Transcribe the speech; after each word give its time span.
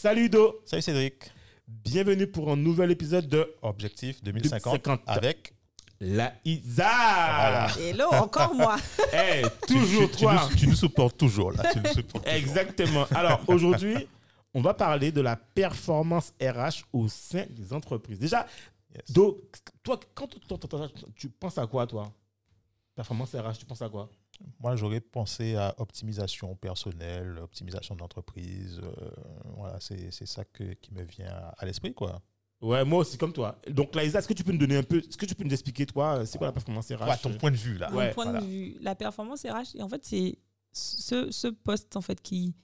Salut 0.00 0.26
Udo, 0.26 0.62
Salut 0.64 0.82
Cédric. 0.82 1.32
bienvenue 1.66 2.28
pour 2.28 2.52
un 2.52 2.56
nouvel 2.56 2.92
épisode 2.92 3.26
de 3.26 3.52
Objectif 3.62 4.22
2050 4.22 4.84
2050. 4.84 5.00
avec 5.06 5.54
La 5.98 6.34
Isa. 6.44 6.84
Voilà. 6.84 7.66
Hello, 7.80 8.06
encore 8.12 8.54
moi. 8.54 8.76
Eh, 9.12 9.42
Tu- 9.66 9.74
toujours 9.74 10.08
tu, 10.12 10.18
toi. 10.18 10.36
Tu, 10.46 10.52
nous, 10.52 10.56
tu 10.60 10.66
nous 10.68 10.76
supportes 10.76 11.18
toujours 11.18 11.50
là. 11.50 11.64
Tu 11.72 11.80
nous 11.80 11.92
supportes 11.92 12.24
toujours. 12.24 12.38
Exactement. 12.38 13.06
Alors 13.12 13.40
aujourd'hui, 13.48 14.06
on 14.54 14.60
va 14.60 14.72
parler 14.72 15.10
de 15.10 15.20
la 15.20 15.34
performance 15.34 16.32
RH 16.40 16.84
au 16.92 17.08
sein 17.08 17.46
des 17.50 17.72
entreprises. 17.72 18.20
Déjà, 18.20 18.46
Yes. 18.94 19.10
Do, 19.10 19.42
toi, 19.82 19.98
quand 20.14 20.28
tu, 20.28 20.38
tu- 20.38 20.46
tu- 20.48 21.12
tu 21.14 21.28
penses 21.28 21.58
à 21.58 21.66
quoi, 21.66 21.86
toi? 21.88 22.10
Performance 22.94 23.34
RH, 23.34 23.58
tu 23.58 23.66
penses 23.66 23.82
à 23.82 23.88
quoi? 23.88 24.08
Moi, 24.60 24.76
j'aurais 24.76 25.00
pensé 25.00 25.56
à 25.56 25.74
optimisation 25.78 26.54
personnelle, 26.56 27.38
optimisation 27.42 27.94
d'entreprise. 27.96 28.80
euh, 28.82 29.10
voilà, 29.56 29.78
c'est 29.80 30.10
c'est 30.10 30.26
ça 30.26 30.44
que, 30.44 30.74
qui 30.74 30.92
me 30.94 31.02
vient 31.02 31.28
à, 31.30 31.54
à 31.58 31.66
l'esprit, 31.66 31.94
quoi. 31.94 32.20
Ouais, 32.60 32.84
moi 32.84 33.00
aussi, 33.00 33.16
comme 33.18 33.32
toi. 33.32 33.60
Donc, 33.68 33.94
là, 33.94 34.02
Isa, 34.04 34.18
est-ce 34.18 34.26
que 34.28 34.32
tu 34.34 34.42
peux 34.42 34.50
nous 34.52 34.58
donner 34.58 34.76
un 34.78 34.82
peu, 34.82 34.98
est-ce 34.98 35.16
que 35.16 35.26
tu 35.26 35.34
peux 35.34 35.44
nous 35.44 35.52
expliquer, 35.52 35.86
toi, 35.86 36.26
c'est 36.26 36.38
quoi 36.38 36.48
la 36.48 36.52
performance 36.52 36.90
RH 36.90 37.08
Ouais, 37.08 37.16
ton 37.22 37.32
point 37.34 37.50
de 37.52 37.56
vue 37.56 37.78
là. 37.78 37.92
Ouais, 37.92 38.08
Mon 38.08 38.12
point 38.14 38.24
voilà. 38.24 38.40
de 38.40 38.46
vue, 38.46 38.76
la 38.80 38.94
performance 38.96 39.42
RH, 39.44 39.76
et 39.76 39.82
en 39.82 39.88
fait, 39.88 40.04
c'est 40.04 40.38
ce, 40.72 41.30
ce 41.30 41.48
poste 41.48 41.96
en 41.96 42.00
fait 42.00 42.20
qui 42.20 42.54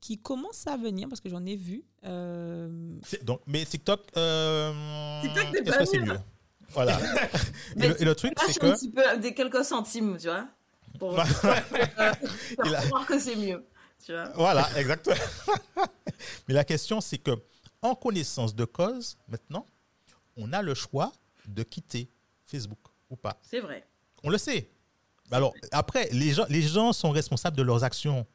qui 0.00 0.18
commence 0.18 0.68
à 0.68 0.76
venir 0.76 1.08
parce 1.08 1.20
que 1.20 1.28
j'en 1.28 1.44
ai 1.44 1.56
vu. 1.56 1.82
euh, 2.04 2.96
Donc, 3.24 3.40
mais 3.48 3.64
TikTok, 3.64 4.00
euh, 4.16 5.20
TikTok, 5.22 5.46
c'est 5.52 5.58
est-ce 5.62 5.70
pas 5.70 5.78
que 5.78 5.84
c'est 5.84 5.98
mieux? 5.98 6.18
Voilà. 6.70 6.96
et, 7.76 7.88
le, 7.88 8.02
et 8.02 8.04
le 8.04 8.14
truc, 8.14 8.34
c'est 8.46 8.62
un 8.62 8.70
que 8.70 8.74
petit 8.76 8.90
peu 8.90 9.02
des 9.18 9.34
quelques 9.34 9.64
centimes, 9.64 10.16
tu 10.16 10.28
vois, 10.28 10.46
pour 10.98 11.14
Bah, 11.14 11.24
faire 11.26 11.64
Il 12.64 12.74
a- 12.74 12.82
croire 12.82 13.06
que 13.06 13.18
c'est 13.18 13.36
mieux, 13.36 13.64
tu 14.04 14.12
vois. 14.12 14.28
Voilà, 14.34 14.68
exactement. 14.78 15.16
Mais 16.48 16.54
la 16.54 16.64
question, 16.64 17.00
c'est 17.00 17.18
que, 17.18 17.32
en 17.82 17.94
connaissance 17.94 18.54
de 18.54 18.64
cause, 18.64 19.16
maintenant, 19.28 19.66
on 20.36 20.52
a 20.52 20.62
le 20.62 20.74
choix 20.74 21.12
de 21.46 21.62
quitter 21.62 22.08
Facebook 22.46 22.78
ou 23.10 23.16
pas. 23.16 23.38
C'est 23.42 23.60
vrai. 23.60 23.86
On 24.24 24.30
le 24.30 24.38
sait. 24.38 24.68
Alors, 25.30 25.52
après, 25.72 26.08
les 26.12 26.32
gens, 26.32 26.46
les 26.48 26.62
gens 26.62 26.92
sont 26.92 27.10
responsables 27.10 27.56
de 27.56 27.62
leurs 27.62 27.84
actions. 27.84 28.26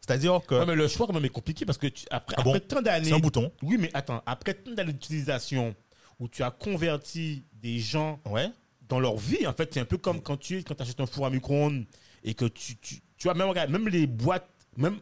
C'est-à-dire 0.00 0.40
que 0.46 0.54
Ouais, 0.56 0.66
mais 0.66 0.74
le 0.74 0.88
choix, 0.88 1.06
quand 1.06 1.12
même, 1.12 1.24
est 1.24 1.28
compliqué 1.30 1.64
parce 1.64 1.78
que 1.78 1.86
tu- 1.86 2.06
après, 2.10 2.34
Ah 2.38 2.42
bon? 2.42 2.50
après 2.50 2.60
tant 2.60 2.82
d'années. 2.82 3.08
c'est 3.08 3.14
un 3.14 3.18
bouton. 3.20 3.50
Oui, 3.62 3.76
mais 3.78 3.90
attends, 3.94 4.22
après 4.26 4.54
tant 4.54 4.72
d'années 4.72 4.92
d'utilisation 4.92 5.74
où 6.18 6.28
tu 6.28 6.42
as 6.42 6.50
converti 6.50 7.44
des 7.54 7.78
gens 7.78 8.20
Ouais. 8.26 8.50
dans 8.88 9.00
leur 9.00 9.16
vie, 9.16 9.46
en 9.46 9.52
fait, 9.52 9.72
c'est 9.72 9.80
un 9.80 9.84
peu 9.84 9.98
comme 9.98 10.20
quand 10.20 10.36
tu 10.36 10.62
quand 10.64 10.78
achètes 10.80 11.00
un 11.00 11.06
four 11.06 11.24
à 11.26 11.30
micro-ondes 11.30 11.84
et 12.24 12.34
que 12.34 12.44
tu, 12.46 12.76
tu, 12.76 12.96
tu 13.16 13.24
vois, 13.24 13.34
même, 13.34 13.48
regarde, 13.48 13.70
même 13.70 13.88
les 13.88 14.06
boîtes, 14.06 14.48
même, 14.76 14.98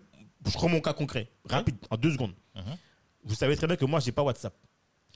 je 0.47 0.53
prends 0.53 0.69
mon 0.69 0.81
cas 0.81 0.93
concret, 0.93 1.31
rapide, 1.49 1.77
en 1.91 1.97
deux 1.97 2.13
secondes. 2.13 2.35
Mhm. 2.55 2.77
Vous 3.25 3.35
savez 3.35 3.57
très 3.57 3.67
bien 3.67 3.77
que 3.77 3.85
moi, 3.85 4.01
j'ai 4.01 4.13
pas 4.13 4.23
WhatsApp. 4.23 4.55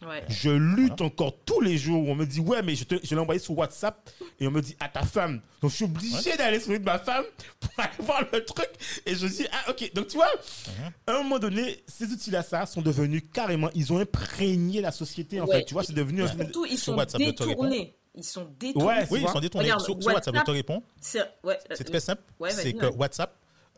Ouais. 0.04 0.24
Je 0.28 0.50
lutte 0.50 1.00
encore 1.00 1.44
tous 1.46 1.60
les 1.60 1.78
jours 1.78 2.02
où 2.06 2.10
on 2.10 2.14
me 2.16 2.26
dit, 2.26 2.40
ouais, 2.40 2.62
mais 2.62 2.74
je, 2.74 2.84
te- 2.84 2.96
je 3.02 3.14
l'ai 3.14 3.20
envoyé 3.20 3.38
sur 3.40 3.56
WhatsApp 3.56 4.10
et 4.40 4.46
on 4.46 4.50
me 4.50 4.60
dit, 4.60 4.76
à 4.80 4.88
ta 4.88 5.02
femme. 5.04 5.40
Donc, 5.62 5.70
je 5.70 5.76
suis 5.76 5.84
obligé 5.84 6.36
d'aller 6.36 6.58
sur 6.60 6.72
de 6.78 6.84
ma 6.84 6.98
femme 6.98 7.24
pour 7.60 7.70
aller 7.78 7.92
voir 8.00 8.22
le 8.32 8.44
truc. 8.44 8.68
Et 9.06 9.14
je 9.14 9.26
dis, 9.26 9.46
ah, 9.52 9.70
ok. 9.70 9.92
Donc, 9.94 10.08
tu 10.08 10.16
vois, 10.16 10.28
Mhm. 10.66 10.92
à 11.06 11.12
un 11.12 11.22
moment 11.22 11.38
donné, 11.38 11.82
ces 11.86 12.06
outils-là, 12.12 12.42
ça, 12.42 12.66
sont 12.66 12.82
devenus 12.82 13.22
carrément, 13.32 13.70
ils 13.74 13.92
ont 13.92 13.98
imprégné 13.98 14.80
la 14.80 14.90
société, 14.90 15.40
en 15.40 15.46
Ouais. 15.46 15.60
fait. 15.60 15.64
Tu 15.66 15.74
vois, 15.74 15.84
c'est 15.84 15.94
devenu 15.94 16.22
un- 16.24 16.28
Surtout, 16.28 16.66
ils 16.66 16.76
Sur 16.76 16.92
sont 16.92 16.96
WhatsApp, 16.98 17.20
détournés. 17.22 17.94
Ils 18.16 18.22
sont 18.24 18.46
détournés. 18.58 18.86
Ouais, 18.88 19.06
Oui, 19.10 19.18
tu 19.20 19.24
ils 19.26 19.28
sont 19.30 19.40
détournés. 19.40 19.66
Regarde, 19.66 19.84
sur, 19.84 20.00
sur 20.02 20.12
WhatsApp, 20.14 20.36
je 20.36 20.42
te 20.42 20.50
réponds. 20.50 20.82
C'est 21.00 21.20
ouais, 21.42 21.58
euh, 21.70 21.74
très 21.84 22.00
simple. 22.00 22.22
Ouais, 22.38 22.50
c'est 22.50 22.72
que. 22.72 22.86
WhatsApp, 22.86 23.34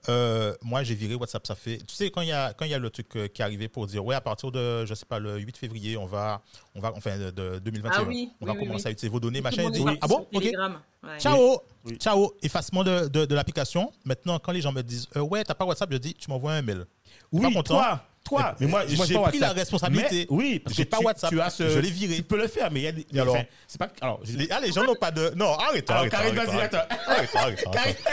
euh, 0.08 0.54
moi, 0.62 0.82
j'ai 0.82 0.94
viré 0.94 1.14
WhatsApp. 1.14 1.46
Ça 1.46 1.54
fait. 1.54 1.78
Tu 1.78 1.94
sais, 1.94 2.10
quand 2.10 2.20
il 2.20 2.28
y 2.28 2.32
a, 2.32 2.52
quand 2.52 2.64
il 2.64 2.70
y 2.70 2.74
a 2.74 2.78
le 2.78 2.90
truc 2.90 3.06
euh, 3.16 3.28
qui 3.28 3.40
est 3.40 3.44
arrivé 3.44 3.68
pour 3.68 3.86
dire, 3.86 4.04
ouais, 4.04 4.14
à 4.14 4.20
partir 4.20 4.52
de, 4.52 4.84
je 4.84 4.94
sais 4.94 5.06
pas, 5.06 5.18
le 5.18 5.38
8 5.38 5.56
février, 5.56 5.96
on 5.96 6.06
va, 6.06 6.42
on 6.74 6.80
va, 6.80 6.92
enfin, 6.94 7.18
de, 7.18 7.30
de 7.30 7.58
2021, 7.60 7.92
Ah 7.98 8.04
oui, 8.06 8.30
on 8.40 8.46
va 8.46 8.52
oui, 8.52 8.58
commencer 8.60 8.84
oui. 8.84 8.88
à 8.88 8.92
utiliser 8.92 9.08
vos 9.10 9.20
données, 9.20 9.40
machin. 9.40 9.68
dit, 9.70 9.82
ah 10.00 10.06
bon, 10.06 10.26
ok. 10.32 10.42
Ouais. 10.44 11.18
Ciao, 11.18 11.62
Oui. 11.84 11.96
ciao, 11.98 12.34
effacement 12.42 12.84
de, 12.84 13.08
de, 13.08 13.24
de 13.24 13.34
l'application. 13.34 13.90
Maintenant, 14.04 14.38
quand 14.38 14.52
les 14.52 14.60
gens 14.60 14.72
me 14.72 14.82
disent, 14.82 15.08
euh, 15.16 15.20
ouais, 15.20 15.42
t'as 15.44 15.54
pas 15.54 15.64
WhatsApp, 15.64 15.90
je 15.92 15.98
dis, 15.98 16.14
tu 16.14 16.28
m'envoies 16.30 16.52
un 16.52 16.62
mail. 16.62 16.84
Oui, 17.32 17.42
Pas 17.42 17.48
content. 17.48 17.62
toi, 17.62 18.02
toi. 18.26 18.54
Mais 18.60 18.66
moi, 18.66 18.84
moi, 18.96 19.06
j'ai 19.06 19.18
pris 19.18 19.38
la 19.38 19.52
responsabilité. 19.52 20.26
Mais- 20.30 20.36
oui, 20.36 20.58
parce 20.58 20.76
J'ai 20.76 20.84
que 20.84 20.90
pas 20.90 20.98
tu- 20.98 21.04
WhatsApp. 21.04 21.30
Tu 21.30 21.40
as 21.40 21.50
ce, 21.50 21.68
Je 21.70 21.78
l'ai 21.78 21.90
viré. 21.90 22.16
Tu 22.16 22.22
peux 22.22 22.36
le 22.36 22.48
faire, 22.48 22.70
mais 22.70 22.80
il 22.80 22.82
y 22.84 22.86
a 22.88 22.92
des. 22.92 23.06
Alors 23.18 23.34
enfin, 23.36 23.44
c'est 23.66 23.78
pas. 23.78 23.88
Alors, 24.00 24.20
je- 24.24 24.36
Les, 24.36 24.48
ah, 24.50 24.60
les 24.60 24.72
gens 24.72 24.84
n'ont 24.84 24.94
pas 24.96 25.10
de. 25.10 25.30
Non, 25.36 25.52
arrête, 25.54 25.88
Alors, 25.90 26.00
arrête. 26.00 26.12
Karine, 26.12 26.38
arrête, 26.38 26.50
vas-y, 26.50 26.60
attends. 26.62 27.70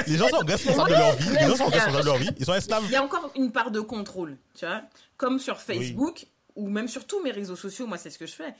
Les 0.07 0.17
gens 0.17 0.27
sont 0.29 0.37
responsables 0.45 0.89
de 0.89 0.95
leur 0.95 1.15
vie. 1.15 1.29
Les 1.29 1.47
gens 1.47 1.55
sont 1.57 1.65
responsables 1.67 2.01
de 2.01 2.05
leur 2.05 2.17
vie. 2.17 2.29
Ils 2.39 2.45
sont 2.45 2.53
esclaves. 2.53 2.83
Il 2.85 2.91
y 2.91 2.95
a 2.95 3.03
encore 3.03 3.31
une 3.35 3.51
part 3.51 3.71
de 3.71 3.79
contrôle, 3.79 4.37
tu 4.57 4.65
vois. 4.65 4.81
Comme 5.17 5.39
sur 5.39 5.59
Facebook 5.59 6.25
ou 6.55 6.69
même 6.69 6.87
sur 6.87 7.05
tous 7.07 7.21
mes 7.23 7.31
réseaux 7.31 7.55
sociaux, 7.55 7.87
moi, 7.87 7.97
c'est 7.97 8.09
ce 8.09 8.17
que 8.19 8.25
je 8.27 8.33
fais. 8.33 8.53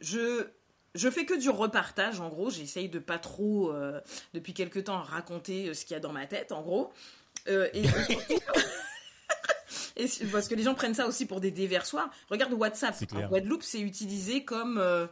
Je, 0.00 0.46
je 0.94 1.10
fais 1.10 1.24
que 1.24 1.38
du 1.38 1.48
repartage, 1.50 2.20
en 2.20 2.28
gros. 2.28 2.50
J'essaye 2.50 2.88
de 2.88 2.98
pas 2.98 3.18
trop, 3.18 3.72
euh, 3.72 4.00
depuis 4.34 4.52
quelques 4.54 4.84
temps, 4.84 5.00
raconter 5.02 5.68
euh, 5.68 5.74
ce 5.74 5.84
qu'il 5.84 5.94
y 5.94 5.96
a 5.96 6.00
dans 6.00 6.12
ma 6.12 6.26
tête, 6.26 6.52
en 6.52 6.62
gros. 6.62 6.92
Euh, 7.48 7.68
et, 7.72 7.82
et 9.98 10.08
parce 10.32 10.48
que 10.48 10.54
les 10.54 10.62
gens 10.62 10.74
prennent 10.74 10.94
ça 10.94 11.06
aussi 11.06 11.26
pour 11.26 11.40
des 11.40 11.50
déversoirs. 11.50 12.08
Regarde 12.30 12.52
WhatsApp. 12.52 12.96
En 13.14 13.26
Guadeloupe, 13.28 13.62
c'est 13.62 13.80
utilisé 13.80 14.44
comme. 14.44 14.78
euh, 14.78 15.06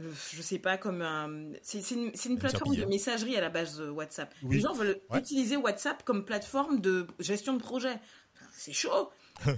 euh, 0.00 0.10
je 0.34 0.40
sais 0.42 0.58
pas, 0.58 0.78
comme 0.78 1.02
un. 1.02 1.52
C'est 1.62 1.80
une, 1.90 2.38
plateforme 2.38 2.74
de 2.76 2.84
messagerie 2.86 3.36
à 3.36 3.40
la 3.40 3.50
base 3.50 3.78
de 3.78 3.90
WhatsApp. 3.90 4.34
Oui. 4.42 4.56
Les 4.56 4.62
gens 4.62 4.72
veulent 4.72 5.00
Ouais. 5.10 5.18
utiliser 5.18 5.56
WhatsApp 5.56 6.02
comme 6.04 6.24
plateforme 6.24 6.80
de 6.80 7.06
gestion 7.18 7.52
de 7.54 7.60
projet. 7.62 7.92
Enfin, 8.34 8.46
C'est 8.56 8.72
chaud. 8.72 9.10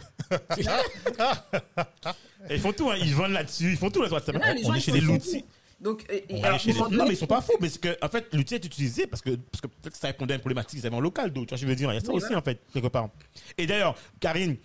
Ils 2.51 2.61
font 2.61 2.73
tout, 2.73 2.91
hein. 2.91 2.97
ils 3.01 3.15
vendent 3.15 3.33
là-dessus, 3.33 3.71
ils 3.73 3.77
font 3.77 3.91
tout 3.91 4.01
là 4.03 4.09
sur 4.09 4.15
WhatsApp. 4.17 4.37
Là, 4.37 4.55
les 4.55 4.65
on 4.65 4.69
gens, 4.69 4.75
est 4.75 4.79
ils 4.79 4.83
chez 4.83 5.01
fous. 5.01 5.13
l'outil. 5.13 5.45
Donc, 5.85 6.05
et- 6.09 6.43
alors, 6.43 6.59
Ils 6.65 6.73
sont- 6.75 6.89
non, 6.89 7.05
mais 7.05 7.11
ils 7.13 7.17
sont 7.17 7.27
pas 7.27 7.43
faux, 7.43 7.53
mais 7.61 7.69
c'est 7.69 7.79
que, 7.81 7.95
en 8.03 8.09
fait, 8.09 8.27
l'outil 8.33 8.55
est 8.55 8.65
utilisé 8.65 9.07
parce 9.07 9.21
que, 9.21 9.37
parce 9.37 9.61
que 9.61 9.67
peut-être 9.67 9.93
que 9.93 9.99
ça 9.99 10.07
répondait 10.07 10.33
à 10.33 10.37
une 10.37 10.41
problématique 10.41 10.81
qu'ils 10.81 10.87
avaient 10.87 10.97
en 10.97 11.01
local, 11.01 11.31
donc, 11.31 11.47
tu 11.47 11.51
vois, 11.51 11.59
je 11.61 11.67
veux 11.67 11.77
dire, 11.77 11.93
il 11.93 11.95
y 11.95 11.99
a 11.99 12.01
ça 12.01 12.09
Oui, 12.09 12.15
aussi, 12.17 12.27
voilà. 12.29 12.39
en 12.39 12.43
fait, 12.43 12.59
quelque 12.73 12.89
part. 12.89 13.11
Et 13.59 13.67
d'ailleurs, 13.67 13.95
Karine, 14.19 14.57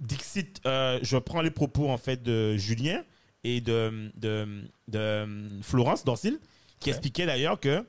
Dixit, 0.00 0.60
euh, 0.66 0.98
je 1.02 1.16
prends 1.16 1.40
les 1.40 1.50
propos, 1.50 1.88
en 1.88 1.96
fait, 1.96 2.22
de 2.22 2.54
Julien 2.58 3.02
et 3.44 3.62
de, 3.62 4.12
de, 4.16 4.62
de 4.88 5.26
Florence 5.62 6.04
Dorsil, 6.04 6.38
qui 6.78 6.90
Ouais. 6.90 6.96
expliquaient 6.96 7.24
d'ailleurs 7.26 7.58
que 7.58 7.84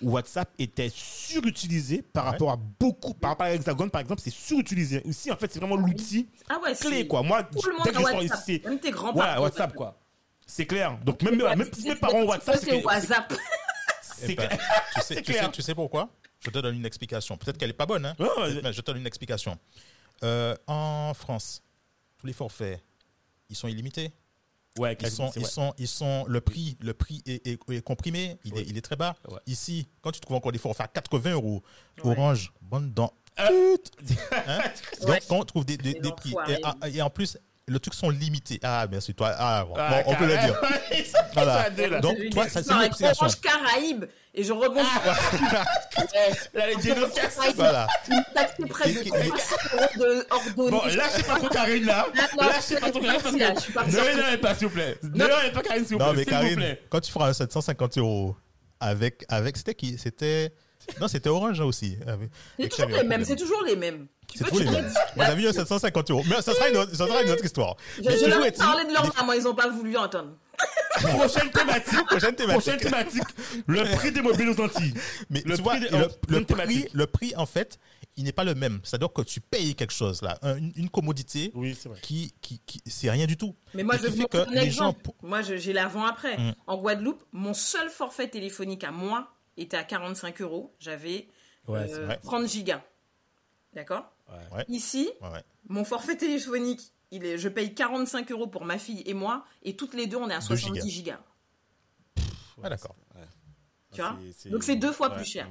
WhatsApp 0.00 0.50
était 0.58 0.90
surutilisé 0.92 2.02
par 2.02 2.24
Ouais. 2.24 2.30
rapport 2.30 2.50
à 2.52 2.56
beaucoup, 2.80 3.14
par 3.14 3.30
rapport 3.32 3.46
à 3.46 3.52
Hexagone, 3.54 3.90
par 3.90 4.00
exemple, 4.00 4.20
c'est 4.24 4.30
surutilisé. 4.32 5.02
Ici, 5.06 5.30
en 5.30 5.36
fait, 5.36 5.52
c'est 5.52 5.58
vraiment 5.60 5.76
l'outil 5.76 6.26
Ah 6.48 6.58
ouais, 6.64 6.74
clé, 6.74 7.06
quoi. 7.06 7.22
Moi, 7.22 7.42
Tout 7.44 7.68
le 7.68 7.74
monde 7.74 7.82
dès 7.84 7.90
que 7.92 7.98
je 7.98 8.02
sors 8.02 8.14
WhatsApp. 8.16 8.40
ici, 8.40 8.62
Même 8.64 8.80
tes 8.80 8.90
grands-parents. 8.90 9.12
voilà, 9.12 9.40
WhatsApp, 9.42 9.74
quoi. 9.74 9.98
C'est 10.54 10.66
clair. 10.66 10.98
Donc, 11.02 11.22
même, 11.22 11.36
même, 11.38 11.70
si 11.72 11.88
mes 11.88 11.96
parents 11.96 12.24
WhatsApp, 12.24 12.56
c'est 12.62 12.82
WhatsApp. 12.84 13.32
c'est 14.02 14.32
Eh 14.32 14.34
ben, 14.34 14.48
clair. 14.48 14.58
tu, 14.94 15.00
sais, 15.00 15.14
C'est 15.14 15.22
tu, 15.22 15.32
clair. 15.32 15.44
sais, 15.46 15.50
tu 15.50 15.62
sais 15.62 15.74
pourquoi? 15.74 16.10
Je 16.40 16.50
te 16.50 16.58
donne 16.58 16.74
une 16.76 16.84
explication. 16.84 17.38
Peut-être 17.38 17.56
qu'elle 17.56 17.70
n'est 17.70 17.72
pas 17.74 17.86
bonne, 17.86 18.04
hein 18.04 18.14
mais 18.62 18.72
je 18.72 18.80
te 18.82 18.86
donne 18.90 18.98
une 18.98 19.06
explication. 19.06 19.58
Euh, 20.24 20.54
en 20.66 21.12
France, 21.14 21.62
tous 22.18 22.26
les 22.26 22.34
forfaits, 22.34 22.82
ils 23.48 23.56
sont 23.56 23.66
illimités. 23.68 24.12
Ouais, 24.78 24.96
Ils 25.00 25.10
sont, 25.10 25.30
c'est 25.32 25.40
ils 25.40 25.46
sont, 25.46 25.74
ils 25.78 25.88
sont, 25.88 26.24
le 26.28 26.40
prix, 26.40 26.76
le 26.80 26.92
prix 26.94 27.22
est, 27.26 27.46
est- 27.46 27.70
est 27.70 27.82
comprimé, 27.82 28.38
il, 28.44 28.56
est, 28.58 28.62
il 28.62 28.76
est 28.76 28.82
très 28.82 28.96
bas. 28.96 29.14
Ouais. 29.28 29.38
Ici, 29.46 29.86
quand 30.02 30.12
tu 30.12 30.20
trouves 30.20 30.36
encore 30.36 30.52
des 30.52 30.58
forfaits 30.58 30.84
à 30.86 30.88
80 30.88 31.32
euros, 31.32 31.62
Ouais. 32.04 32.10
Orange, 32.12 32.52
bonne 32.60 32.90
dent. 32.92 33.12
Euh. 33.38 33.76
Hein? 34.46 34.60
Donc, 35.06 35.18
quand 35.28 35.38
on 35.40 35.44
trouve 35.44 35.64
des, 35.64 35.76
des- 35.78 35.94
prix, 36.16 36.34
et 36.92 37.00
en 37.02 37.10
plus, 37.10 37.38
le 37.68 37.78
truc 37.78 37.94
sont 37.94 38.10
limités. 38.10 38.58
Ah, 38.62 38.86
merci, 38.90 39.14
toi. 39.14 39.32
Ah, 39.38 39.64
bon, 39.66 39.74
Ah, 39.78 40.02
bon, 40.04 40.12
on 40.12 40.14
peut 40.16 40.26
le 40.26 40.36
dire. 40.36 40.60
Voilà. 41.34 41.70
Donc, 42.00 42.18
Je 42.22 42.28
toi, 42.30 42.48
ça, 42.48 42.62
c'est 42.62 42.70
non, 42.72 42.80
une 42.80 42.86
explication. 42.86 43.24
Orange 43.26 43.40
Caraïbes. 43.40 44.04
Et 44.34 44.42
je 44.44 44.52
rebondis. 44.52 44.88
Ah. 45.04 45.64
Là, 46.54 46.66
les 46.68 46.76
dénonciations. 46.76 47.42
Voilà. 47.54 47.86
Une 48.10 48.22
taxe 48.34 48.54
près 48.68 48.92
de 48.92 48.98
Et- 48.98 49.08
et- 49.08 49.28
300 49.28 49.56
euros 49.74 49.86
de 49.96 50.26
ordonnée. 50.30 50.70
Bon, 50.70 50.82
là, 50.86 51.04
c'est 51.10 51.26
pas 51.26 51.36
trop 51.36 51.48
Karine, 51.48 51.84
là. 51.84 52.06
Là, 52.14 52.28
non, 52.40 52.48
Là, 52.48 52.54
c'est 52.60 52.80
pas 52.80 52.90
trop 52.90 53.00
Karine 53.00 53.20
parce 53.22 53.34
je 53.64 53.68
que. 53.68 53.72
pas 53.72 53.84
Ne 53.86 53.92
l'énervez 54.10 54.38
pas, 54.38 54.54
s'il 54.54 54.66
vous 54.68 54.74
plaît. 54.74 54.96
Ne 55.02 55.10
l'énervez 55.24 55.52
pas, 55.52 55.62
Karine, 55.62 55.84
s'il 55.84 55.96
vous 55.96 56.02
Non, 56.02 56.12
plaît. 56.12 56.16
mais 56.18 56.24
S'il 56.24 56.32
vous 56.34 56.40
Karine, 56.40 56.56
plaît. 56.56 56.82
quand 56.90 57.00
tu 57.00 57.12
feras 57.12 57.28
un 57.28 57.32
750 57.32 57.98
euros 57.98 58.36
avec, 58.80 59.24
avec 59.28 59.56
c'était 59.56 59.74
qui? 59.74 59.96
C'était. 59.98 60.52
Non, 61.00 61.06
c'était 61.08 61.28
Orange 61.28 61.60
aussi. 61.60 61.96
C'est 62.58 62.68
toujours 62.68 62.88
les 62.88 63.04
mêmes, 63.04 63.24
c'est 63.24 63.36
toujours 63.36 63.62
les 63.64 63.76
mêmes. 63.76 64.06
Tu 64.32 64.38
C'est 64.38 64.44
peux- 64.44 64.50
tous 64.50 64.58
les 64.60 64.70
mêmes. 64.70 64.92
Moi, 65.16 65.26
j'avais 65.26 65.42
eu 65.42 65.52
750 65.52 66.10
euros. 66.10 66.22
Mais 66.28 66.40
ça 66.42 66.54
sera 66.54 66.68
une 66.70 66.76
autre, 66.78 66.94
ça 66.96 67.06
sera 67.06 67.22
une 67.22 67.30
autre 67.30 67.44
histoire. 67.44 67.76
Je, 67.98 68.02
Mais 68.08 68.18
je 68.18 68.24
leur 68.26 68.44
ai 68.44 68.52
parlé 68.52 68.84
de 68.86 68.92
leur 68.92 69.14
maman, 69.14 69.32
ils 69.34 69.42
n'ont 69.44 69.54
pas 69.54 69.68
voulu 69.68 69.96
entendre. 69.96 70.36
Prochaine 71.00 71.50
thématique. 71.50 72.06
Prochaine 72.06 72.34
thématique. 72.34 72.62
Prochaine 72.62 72.78
thématique. 72.80 73.22
Le 73.66 73.96
prix 73.96 74.12
des 74.12 74.20
mobiles 74.22 74.48
aux 74.50 74.60
Antilles. 74.60 74.94
Mais 75.30 75.42
Le 75.44 75.56
tu 75.56 75.62
vois, 75.62 75.72
prix 75.76 75.80
des- 75.90 75.96
le, 75.96 76.04
oh, 76.08 76.14
le 76.28 76.44
prix, 76.44 76.46
thématique. 76.46 76.88
le 76.92 77.06
prix, 77.06 77.34
en 77.36 77.46
fait, 77.46 77.78
il 78.16 78.24
n'est 78.24 78.32
pas 78.32 78.44
le 78.44 78.54
même. 78.54 78.80
C'est-à-dire 78.84 79.12
que 79.12 79.22
tu 79.22 79.40
payes 79.40 79.74
quelque 79.74 79.92
chose, 79.92 80.22
là, 80.22 80.38
un- 80.42 80.56
une, 80.56 80.72
une 80.76 80.90
commodité 80.90 81.50
Oui, 81.54 81.76
c'est 81.80 81.88
vrai. 81.88 81.98
qui, 82.02 82.32
qui, 82.40 82.60
qui 82.64 82.80
c'est 82.86 83.10
rien 83.10 83.26
du 83.26 83.36
tout. 83.36 83.54
Mais 83.74 83.82
moi, 83.82 83.96
Et 83.96 83.98
je 83.98 84.06
vous 84.08 84.26
que 84.28 84.38
un 84.38 84.44
les 84.50 84.56
gens. 84.70 84.90
exemple. 84.90 85.10
Moi, 85.22 85.42
je- 85.42 85.56
j'ai 85.56 85.72
l'avant-après. 85.72 86.36
Mm. 86.38 86.54
En 86.66 86.76
Guadeloupe, 86.76 87.24
mon 87.32 87.54
seul 87.54 87.88
forfait 87.88 88.28
téléphonique 88.28 88.84
à 88.84 88.90
moi 88.90 89.28
était 89.56 89.76
à 89.78 89.84
45 89.84 90.40
euros. 90.42 90.74
J'avais 90.78 91.28
Ouais, 91.68 91.86
c'est 91.88 91.94
euh, 91.94 92.06
vrai. 92.06 92.20
30 92.22 92.46
gigas. 92.48 92.82
D'accord 93.74 94.04
Ouais. 94.52 94.64
Ici, 94.68 95.10
Ouais, 95.20 95.28
ouais. 95.30 95.44
mon 95.68 95.84
forfait 95.84 96.16
téléphonique, 96.16 96.80
il 97.10 97.24
est, 97.24 97.36
je 97.38 97.48
paye 97.48 97.74
45 97.74 98.30
euros 98.32 98.46
pour 98.46 98.64
ma 98.64 98.78
fille 98.78 99.02
et 99.06 99.12
moi, 99.14 99.44
et 99.62 99.76
toutes 99.76 99.94
les 99.94 100.06
deux, 100.06 100.16
on 100.16 100.30
est 100.30 100.34
à 100.34 100.38
Deux 100.40 100.46
70 100.56 100.80
gigas. 100.90 101.18
gigas. 102.16 102.24
Ah, 102.62 102.68
d'accord. 102.70 102.94
Ouais. 103.14 103.22
Tu 103.92 104.00
vois 104.00 104.16
Donc, 104.50 104.62
c'est 104.64 104.76
deux 104.76 104.92
fois 104.92 105.10
ouais, 105.10 105.16
plus 105.16 105.24
cher. 105.26 105.48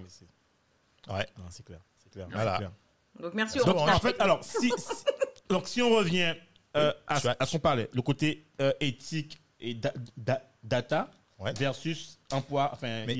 Ouais. 1.09 1.27
Non, 1.37 1.45
c'est 1.49 1.63
clair. 1.65 1.79
C'est 1.97 2.09
clair. 2.11 2.27
Voilà. 2.31 2.57
clair. 2.57 2.71
Donc, 3.19 3.33
merci 3.33 3.57
Donc, 3.59 3.67
Orange. 3.67 3.89
En 3.91 3.99
fait, 3.99 4.19
alors, 4.19 4.43
si, 4.43 4.69
si- 4.77 5.05
donc, 5.49 5.67
si 5.67 5.81
on 5.81 5.89
revient 5.91 6.33
euh, 6.77 6.93
à, 7.07 7.19
ce 7.19 7.51
qu'on 7.51 7.59
parlait, 7.59 7.89
le 7.93 8.01
côté 8.01 8.47
euh, 8.61 8.71
éthique 8.79 9.39
et 9.59 9.73
da- 9.75 9.93
da- 10.17 10.41
data 10.63 11.11
Ouais. 11.37 11.53
versus 11.53 12.19
emploi, 12.31 12.69
enfin, 12.73 13.03
Mais. 13.05 13.17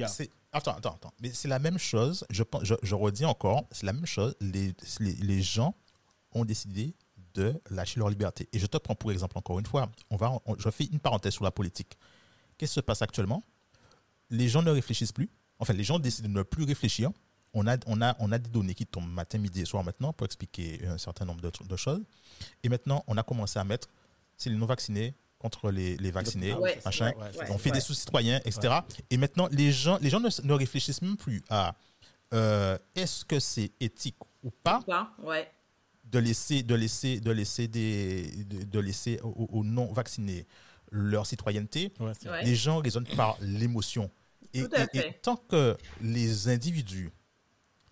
Attends, 0.54 0.76
attends, 0.76 0.96
attends. 0.96 1.14
Mais 1.22 1.32
c'est 1.34 1.48
la 1.48 1.60
même 1.60 1.78
chose. 1.78 2.26
Je, 2.30 2.44
je, 2.62 2.96
redis 2.96 3.26
encore, 3.26 3.66
c'est 3.72 3.86
la 3.86 3.94
même 3.94 4.06
chose. 4.06 4.36
Les, 4.42 4.74
les, 5.00 5.14
les 5.14 5.42
gens 5.42 5.74
ont 6.34 6.44
décidé 6.46 6.94
de 7.34 7.60
lâcher 7.70 8.00
leur 8.00 8.10
liberté. 8.10 8.50
Et 8.52 8.60
je 8.60 8.66
te 8.66 8.78
prends 8.78 8.96
pour 8.96 9.12
exemple 9.12 9.38
encore 9.38 9.60
une 9.60 9.66
fois. 9.66 9.90
On 10.10 10.18
va, 10.18 10.40
je 10.58 10.70
fais 10.70 10.86
une 10.86 11.00
parenthèse 11.00 11.34
sur 11.34 11.46
la 11.46 11.52
politique. 11.52 11.98
Qu'est-ce 12.58 12.74
qui 12.74 12.76
se 12.76 12.82
passe 12.82 13.02
actuellement? 13.02 13.44
Les 14.30 14.50
gens 14.50 14.62
ne 14.62 14.72
réfléchissent 14.72 15.14
plus. 15.14 15.30
Enfin, 15.60 15.74
les 15.74 15.84
gens 15.84 16.00
décident 16.00 16.28
de 16.28 16.34
ne 16.34 16.44
plus 16.44 16.64
réfléchir. 16.66 17.12
On 17.54 17.68
a, 17.68 17.78
on, 17.86 18.02
a, 18.02 18.16
on 18.20 18.32
a 18.32 18.38
des 18.38 18.50
données 18.50 18.74
qui 18.74 18.86
tombent 18.86 19.10
matin, 19.10 19.38
midi 19.38 19.62
et 19.62 19.66
soir 19.66 19.84
maintenant 19.84 20.14
pour 20.14 20.26
expliquer 20.26 20.86
un 20.86 20.98
certain 20.98 21.26
nombre 21.26 21.42
de, 21.42 21.52
de 21.66 21.76
choses. 21.76 22.02
Et 22.64 22.70
maintenant, 22.70 23.04
on 23.08 23.18
a 23.18 23.24
commencé 23.24 23.60
à 23.60 23.64
mettre, 23.64 23.90
c'est 24.38 24.50
les 24.50 24.56
non-vaccinés 24.56 25.14
contre 25.42 25.72
les, 25.72 25.98
les 25.98 26.12
vaccinés, 26.12 26.54
Ouais, 26.54 26.80
machin. 26.86 27.12
ouais, 27.18 27.38
ouais. 27.40 27.46
on 27.50 27.58
fait 27.58 27.70
Ouais. 27.72 27.76
des 27.76 27.82
sous-citoyens, 27.82 28.40
etc. 28.46 28.76
Et 29.10 29.18
maintenant, 29.18 29.48
les 29.52 29.72
gens, 29.72 29.98
les 30.02 30.10
gens 30.12 30.20
ne, 30.20 30.30
ne 30.44 30.54
réfléchissent 30.54 31.02
même 31.02 31.18
plus 31.18 31.42
à 31.50 31.74
euh, 32.34 32.78
est-ce 32.96 33.26
que 33.26 33.40
c'est 33.40 33.72
éthique 33.80 34.18
ou 34.44 34.52
pas 34.52 34.82
de 36.06 36.20
laisser, 36.20 36.62
de 36.64 36.76
laisser, 36.76 37.20
de 37.20 37.32
laisser, 37.32 37.68
des, 37.68 38.28
de, 38.46 38.64
de 38.64 38.80
laisser 38.80 39.20
aux, 39.24 39.48
aux 39.52 39.64
non-vaccinés 39.64 40.46
leur 40.92 41.26
citoyenneté. 41.26 41.92
Les 42.44 42.56
gens 42.56 42.80
raisonnent 42.80 43.08
par 43.16 43.38
l'émotion. 43.42 44.12
Et, 44.54 44.64
tant 45.22 45.38
que 45.38 45.78
les 46.02 46.50
individus 46.50 47.10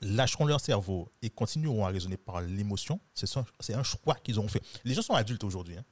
lâcheront 0.02 0.46
leur 0.46 0.60
cerveau 0.62 1.10
et 1.22 1.30
continueront 1.30 1.86
à 1.86 1.90
raisonner 1.90 2.18
par 2.18 2.42
l'émotion, 2.42 3.00
c'est 3.14 3.74
un 3.74 3.84
choix 3.84 4.16
qu'ils 4.16 4.40
ont 4.40 4.48
fait. 4.48 4.62
Les 4.86 4.94
gens 4.94 5.02
sont 5.02 5.14
adultes 5.14 5.44
aujourd'hui. 5.44 5.78
hein. 5.78 5.86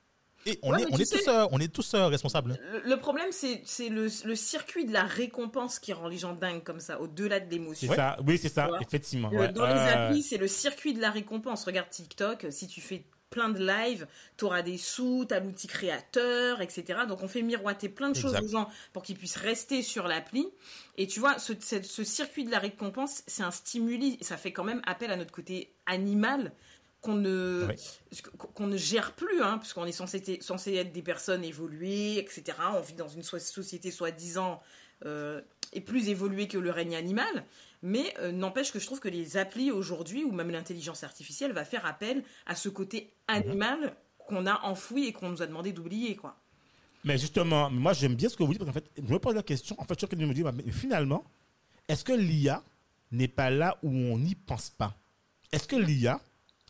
Et 0.47 0.59
on 0.63 0.71
Ouais, 0.73 0.81
est, 0.81 0.85
mais 0.85 0.91
on 0.93 0.95
tu 0.95 1.01
est 1.01 1.05
sais- 1.05 1.17
tous, 1.19 1.27
euh, 1.29 1.45
on 1.51 1.59
est 1.59 1.71
tous 1.73 1.93
euh, 1.93 2.07
responsables. 2.07 2.57
Le, 2.71 2.89
le 2.89 2.97
problème, 2.99 3.27
c'est 3.31 3.61
c'est 3.65 3.89
le, 3.89 4.07
le 4.25 4.35
circuit 4.35 4.85
de 4.85 4.93
la 4.93 5.03
récompense 5.03 5.79
qui 5.79 5.93
rend 5.93 6.07
les 6.07 6.17
gens 6.17 6.33
dingues 6.33 6.63
comme 6.63 6.79
ça, 6.79 6.99
au-delà 7.01 7.39
de 7.39 7.45
C'est 7.45 7.51
l'émotion. 7.57 7.93
ça. 7.93 8.17
Oui, 8.25 8.37
c'est 8.37 8.49
ça, 8.49 8.69
effectivement. 8.81 9.29
Le-. 9.29 9.49
Dans 9.49 9.65
les 9.65 9.73
Euh, 9.73 10.07
applis, 10.07 10.23
c'est 10.23 10.37
le 10.37 10.47
circuit 10.47 10.93
de 10.93 11.01
la 11.01 11.11
récompense. 11.11 11.65
Regarde 11.65 11.89
TikTok, 11.89 12.47
si 12.49 12.67
tu 12.67 12.81
fais 12.81 13.03
plein 13.29 13.49
de 13.49 13.59
lives, 13.59 14.07
tu 14.37 14.45
auras 14.45 14.61
des 14.61 14.77
sous, 14.77 15.25
tu 15.27 15.33
as 15.35 15.41
l'outil 15.41 15.67
créateur, 15.67 16.61
etc. 16.61 16.99
Donc 17.09 17.23
on 17.23 17.27
fait 17.27 17.41
miroiter 17.41 17.89
plein 17.89 18.09
de 18.09 18.15
choses 18.15 18.33
aux 18.41 18.47
gens 18.47 18.69
pour 18.93 19.03
qu'ils 19.03 19.17
puissent 19.17 19.35
rester 19.35 19.81
sur 19.81 20.07
l'appli. 20.07 20.47
Et 20.97 21.07
tu 21.07 21.19
vois, 21.19 21.37
ce, 21.37 21.51
ce- 21.59 21.81
ce 21.83 22.03
circuit 22.05 22.45
de 22.45 22.51
la 22.51 22.59
récompense, 22.59 23.23
c'est 23.27 23.43
un 23.43 23.51
stimuli. 23.51 24.17
Ça 24.21 24.37
fait 24.37 24.53
quand 24.53 24.63
même 24.63 24.81
appel 24.87 25.11
à 25.11 25.17
notre 25.17 25.33
côté 25.33 25.73
animal 25.87 26.53
qu'on 27.07 27.15
ne, 27.15 27.65
Ouais. 27.67 27.75
qu'on 28.53 28.67
ne 28.67 28.75
gère 28.77 29.13
plus, 29.13 29.41
hein, 29.41 29.57
puisqu'on 29.59 29.85
est 29.85 29.91
censé, 29.93 30.39
censé 30.41 30.73
être 30.75 30.91
des 30.91 31.01
personnes 31.01 31.43
évoluées, 31.45 32.17
etc. 32.19 32.43
On 32.75 32.81
vit 32.81 32.93
dans 32.95 33.07
une 33.07 33.23
so- 33.23 33.39
société 33.39 33.91
soi-disant 33.91 34.61
euh, 35.05 35.41
et 35.73 35.79
plus 35.81 36.09
évoluée 36.09 36.47
que 36.49 36.57
le 36.57 36.69
règne 36.71 36.95
animal. 36.95 37.45
Mais 37.81 38.13
euh, 38.19 38.31
n'empêche 38.31 38.71
que 38.73 38.79
je 38.79 38.85
trouve 38.85 38.99
que 38.99 39.07
les 39.07 39.37
applis 39.37 39.71
aujourd'hui, 39.71 40.23
ou 40.25 40.31
même 40.31 40.49
l'intelligence 40.51 41.03
artificielle, 41.03 41.51
va 41.53 41.63
faire 41.63 41.85
appel 41.85 42.23
à 42.45 42.55
ce 42.55 42.67
côté 42.67 43.13
animal 43.27 43.95
qu'on 44.17 44.45
a 44.45 44.59
enfoui 44.63 45.07
et 45.07 45.13
qu'on 45.13 45.29
nous 45.29 45.41
a 45.41 45.47
demandé 45.47 45.71
d'oublier, 45.71 46.15
quoi. 46.17 46.35
Mais 47.05 47.17
justement, 47.17 47.69
moi 47.69 47.93
j'aime 47.93 48.15
bien 48.15 48.27
ce 48.27 48.35
que 48.35 48.43
vous 48.43 48.51
dites 48.53 48.59
parce 48.65 48.71
qu'en 48.75 48.81
fait, 48.81 48.91
je 48.97 49.13
me 49.13 49.19
pose 49.19 49.35
la 49.35 49.43
question. 49.43 49.75
En 49.79 49.85
fait, 49.85 49.97
je 49.99 50.05
suis 50.07 50.17
de 50.17 50.25
me 50.25 50.33
dire, 50.33 50.51
mais 50.51 50.69
finalement, 50.71 51.23
est-ce 51.87 52.03
que 52.03 52.11
l'IA 52.13 52.61
n'est 53.11 53.29
pas 53.29 53.49
là 53.49 53.77
où 53.83 53.89
on 53.89 54.17
n'y 54.17 54.35
pense 54.35 54.69
pas? 54.71 54.93
Est-ce 55.53 55.67
que 55.67 55.77
l'IA 55.77 56.19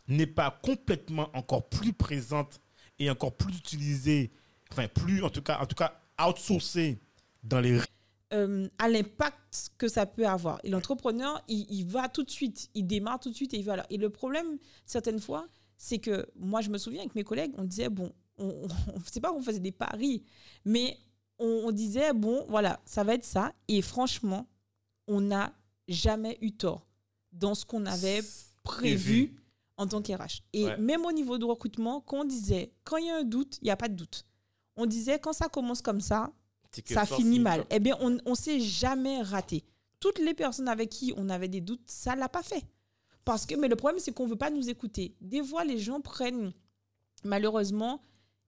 n'est 0.08 0.26
pas 0.26 0.58
complètement 0.62 1.30
encore 1.34 1.68
plus 1.68 1.92
présente 1.92 2.60
et 2.98 3.10
encore 3.10 3.36
plus 3.36 3.56
utilisée, 3.56 4.32
enfin 4.72 4.88
plus 4.88 5.22
en 5.22 5.30
tout 5.30 5.42
cas, 5.42 5.58
en 5.60 5.66
tout 5.66 5.76
cas 5.76 6.00
outsourcée 6.20 6.98
dans 7.42 7.60
les 7.60 7.80
euh, 8.34 8.68
à 8.78 8.88
l'impact 8.88 9.70
que 9.78 9.88
ça 9.88 10.04
peut 10.04 10.26
avoir. 10.26 10.60
Et 10.62 10.68
l'entrepreneur, 10.68 11.42
il, 11.48 11.66
il 11.70 11.86
va 11.86 12.08
tout 12.08 12.22
de 12.22 12.30
suite, 12.30 12.68
il 12.74 12.86
démarre 12.86 13.20
tout 13.20 13.30
de 13.30 13.34
suite 13.34 13.54
et 13.54 13.58
il 13.58 13.64
va 13.64 13.76
là. 13.76 13.86
Et 13.88 13.96
le 13.96 14.10
problème, 14.10 14.58
certaines 14.84 15.20
fois, 15.20 15.46
c'est 15.78 15.98
que 15.98 16.26
moi, 16.36 16.60
je 16.60 16.68
me 16.68 16.76
souviens 16.76 17.00
avec 17.00 17.14
mes 17.14 17.24
collègues, 17.24 17.52
on 17.56 17.64
disait, 17.64 17.88
bon, 17.88 18.12
on 18.36 18.66
ne 18.96 19.04
sait 19.10 19.20
pas 19.20 19.32
qu'on 19.32 19.42
faisait 19.42 19.60
des 19.60 19.72
paris, 19.72 20.24
mais 20.66 20.98
on, 21.38 21.62
on 21.64 21.72
disait, 21.72 22.12
bon, 22.12 22.44
voilà, 22.48 22.80
ça 22.84 23.02
va 23.02 23.14
être 23.14 23.24
ça. 23.24 23.52
Et 23.66 23.80
franchement, 23.80 24.46
on 25.06 25.22
n'a 25.22 25.54
jamais 25.86 26.36
eu 26.42 26.52
tort 26.52 26.86
dans 27.32 27.54
ce 27.54 27.64
qu'on 27.64 27.86
avait 27.86 28.20
prévu 28.62 28.64
Prévu. 28.64 29.34
En 29.78 29.86
tant 29.86 30.02
qu'RH. 30.02 30.42
Et 30.52 30.66
Ouais. 30.66 30.76
même 30.76 31.06
au 31.06 31.12
niveau 31.12 31.38
de 31.38 31.44
recrutement, 31.44 32.00
quand 32.02 32.20
on 32.20 32.24
disait, 32.24 32.72
quand 32.84 32.98
il 32.98 33.06
y 33.06 33.10
a 33.10 33.16
un 33.16 33.22
doute, 33.24 33.58
il 33.62 33.64
n'y 33.64 33.70
a 33.70 33.76
pas 33.76 33.88
de 33.88 33.94
doute. 33.94 34.26
On 34.76 34.84
disait, 34.86 35.18
quand 35.18 35.32
ça 35.32 35.48
commence 35.48 35.80
comme 35.80 36.00
ça, 36.00 36.30
ça 36.84 37.06
finit 37.06 37.40
mal. 37.40 37.64
Eh 37.70 37.80
bien, 37.80 37.96
on 38.00 38.10
ne 38.10 38.34
s'est 38.34 38.60
jamais 38.60 39.22
raté. 39.22 39.64
Toutes 40.00 40.18
les 40.18 40.34
personnes 40.34 40.68
avec 40.68 40.90
qui 40.90 41.12
on 41.16 41.28
avait 41.28 41.48
des 41.48 41.60
doutes, 41.60 41.82
ça 41.86 42.14
l'a 42.14 42.28
pas 42.28 42.42
fait. 42.42 42.64
Parce 43.24 43.46
que, 43.46 43.54
mais 43.56 43.68
le 43.68 43.76
problème, 43.76 43.98
c'est 44.00 44.12
qu'on 44.12 44.26
veut 44.26 44.36
pas 44.36 44.50
nous 44.50 44.68
écouter. 44.68 45.16
Des 45.20 45.42
fois, 45.42 45.64
les 45.64 45.78
gens 45.78 46.00
prennent, 46.00 46.52
malheureusement, 47.24 48.02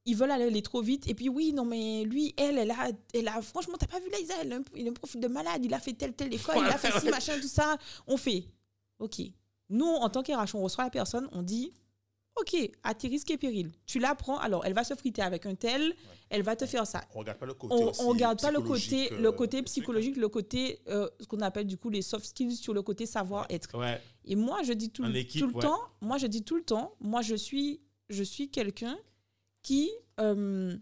ils 0.06 0.16
veulent 0.16 0.30
aller, 0.30 0.62
trop 0.62 0.80
vite. 0.82 1.08
Et 1.08 1.14
puis, 1.14 1.28
oui, 1.28 1.52
non, 1.52 1.64
mais 1.64 2.04
lui, 2.04 2.34
elle, 2.36 2.58
elle 2.58 2.70
a, 2.70 2.88
elle 3.12 3.28
a 3.28 3.42
franchement, 3.42 3.74
t'as 3.78 3.86
pas 3.86 4.00
vu 4.00 4.08
là, 4.10 4.18
a 4.36 4.54
un, 4.56 4.62
il 4.76 4.86
a 4.86 4.90
un 4.90 4.94
profil 4.94 5.20
de 5.20 5.28
malade, 5.28 5.64
il 5.64 5.74
a 5.74 5.80
fait 5.80 5.92
telle, 5.92 6.14
telle 6.14 6.32
école, 6.32 6.56
il 6.58 6.64
a 6.66 6.78
fait 6.78 6.98
ci, 6.98 7.08
machin, 7.10 7.38
tout 7.40 7.48
ça. 7.48 7.76
On 8.06 8.16
fait, 8.16 8.44
OK. 8.98 9.20
Nous, 9.70 9.86
en 9.86 10.08
tant 10.10 10.22
qu'RH, 10.22 10.54
on 10.54 10.62
reçoit 10.62 10.84
la 10.84 10.90
personne, 10.90 11.28
on 11.32 11.42
dit, 11.42 11.72
OK, 12.36 12.54
à 12.82 12.94
tes 12.94 13.08
risques 13.08 13.30
et 13.30 13.36
périls. 13.36 13.70
Tu 13.86 13.98
la 13.98 14.14
prends, 14.14 14.38
alors 14.38 14.64
elle 14.64 14.72
va 14.72 14.84
se 14.84 14.94
friter 14.94 15.22
avec 15.22 15.46
un 15.46 15.54
tel, 15.54 15.94
elle 16.28 16.42
va 16.42 16.56
te 16.56 16.64
faire 16.66 16.86
ça 16.86 17.02
On 17.14 17.18
regarde 17.20 17.38
pas 17.38 17.46
le 17.46 17.54
côté 17.54 17.74
on, 17.74 17.88
aussi 17.90 18.00
on 18.02 18.08
regarde 18.08 18.40
pas 18.40 18.50
le 18.50 18.58
psychologique, 18.58 19.08
côté, 19.36 19.56
euh, 19.56 19.60
le 19.60 19.64
psychologique, 19.64 20.16
le 20.16 20.28
côté, 20.28 20.78
euh, 20.88 21.08
ce 21.20 21.26
qu'on 21.26 21.40
appelle 21.40 21.66
du 21.66 21.76
coup 21.76 21.90
les 21.90 22.02
soft 22.02 22.24
skills 22.24 22.56
sur 22.56 22.72
le 22.74 22.82
côté 22.82 23.06
savoir-être. 23.06 23.76
Ouais. 23.78 24.00
Et 24.24 24.36
moi, 24.36 24.62
je 24.62 24.72
dis 24.72 24.90
tout, 24.90 25.02
le- 25.02 25.14
équipe, 25.16 25.40
tout 25.40 25.48
le 25.48 25.54
ouais. 25.54 25.62
temps, 25.62 25.80
moi, 26.00 26.18
je 26.18 26.26
dis 26.26 26.42
tout 26.42 26.56
le 26.56 26.62
temps, 26.62 26.94
moi, 27.00 27.20
je 27.22 27.34
suis, 27.34 27.80
je 28.08 28.22
suis 28.22 28.48
quelqu'un 28.50 28.96
qui, 29.62 29.90
euh, 30.20 30.76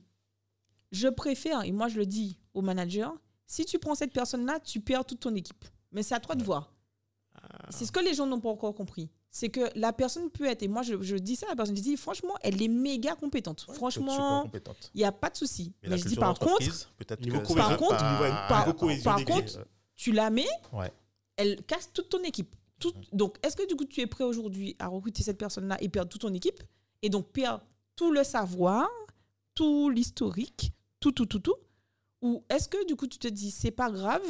je 0.92 1.08
préfère, 1.08 1.64
et 1.64 1.72
moi, 1.72 1.88
je 1.88 1.98
le 1.98 2.06
dis 2.06 2.38
au 2.54 2.62
manager, 2.62 3.14
si 3.46 3.64
tu 3.64 3.78
prends 3.78 3.94
cette 3.94 4.12
personne-là, 4.12 4.60
tu 4.60 4.80
perds 4.80 5.04
toute 5.06 5.20
ton 5.20 5.34
équipe. 5.34 5.64
Mais 5.92 6.02
c'est 6.02 6.14
à 6.14 6.20
toi 6.20 6.34
de 6.34 6.44
voir. 6.44 6.72
C'est 7.70 7.84
ce 7.86 7.92
que 7.92 8.00
les 8.00 8.14
gens 8.14 8.26
n'ont 8.26 8.40
pas 8.40 8.48
encore 8.48 8.74
compris. 8.74 9.10
C'est 9.30 9.50
que 9.50 9.60
la 9.74 9.92
personne 9.92 10.30
peut 10.30 10.46
être, 10.46 10.62
et 10.62 10.68
moi, 10.68 10.82
je, 10.82 11.00
je 11.02 11.16
dis 11.16 11.36
ça 11.36 11.46
à 11.46 11.50
la 11.50 11.56
personne, 11.56 11.76
je 11.76 11.82
dis, 11.82 11.96
franchement, 11.96 12.34
elle 12.42 12.62
est 12.62 12.68
méga 12.68 13.14
compétente. 13.14 13.66
Ouais, 13.68 13.74
Franchement, 13.74 14.50
il 14.94 14.98
n'y 14.98 15.04
a 15.04 15.12
pas 15.12 15.28
de 15.30 15.36
souci. 15.36 15.74
Mais 15.86 15.98
je 15.98 16.04
dis 16.06 16.16
par 16.16 16.38
contre, 16.38 16.62
Niveau 17.20 17.40
que 17.40 17.54
par 17.54 17.76
contre, 17.76 17.96
va 18.02 18.12
niveau- 18.12 18.34
pas- 18.48 18.60
niveau 18.60 18.72
cohésion 18.78 19.04
par 19.04 19.24
contre, 19.24 19.66
tu 19.96 20.12
la 20.12 20.30
mets, 20.30 20.46
Ouais. 20.72 20.90
elle 21.36 21.62
casse 21.64 21.90
toute 21.92 22.08
ton 22.08 22.22
équipe. 22.22 22.54
Tout- 22.80 22.94
donc, 23.12 23.36
est-ce 23.42 23.56
que 23.56 23.66
du 23.66 23.74
coup, 23.76 23.84
tu 23.84 24.00
es 24.00 24.06
prêt 24.06 24.24
aujourd'hui 24.24 24.76
à 24.78 24.86
recruter 24.88 25.22
cette 25.22 25.38
personne-là 25.38 25.76
et 25.82 25.88
perdre 25.88 26.08
toute 26.10 26.20
ton 26.22 26.32
équipe 26.32 26.62
et 27.02 27.10
donc 27.10 27.26
perdre 27.32 27.62
tout 27.96 28.12
le 28.12 28.22
savoir, 28.24 28.88
tout 29.54 29.90
l'historique, 29.90 30.72
tout, 31.00 31.12
tout, 31.12 31.26
tout, 31.26 31.40
tout? 31.40 31.56
Ou 32.22 32.44
est-ce 32.48 32.68
que 32.68 32.86
du 32.86 32.96
coup, 32.96 33.06
tu 33.08 33.18
te 33.18 33.28
dis, 33.28 33.50
c'est 33.50 33.70
pas 33.72 33.90
grave 33.90 34.22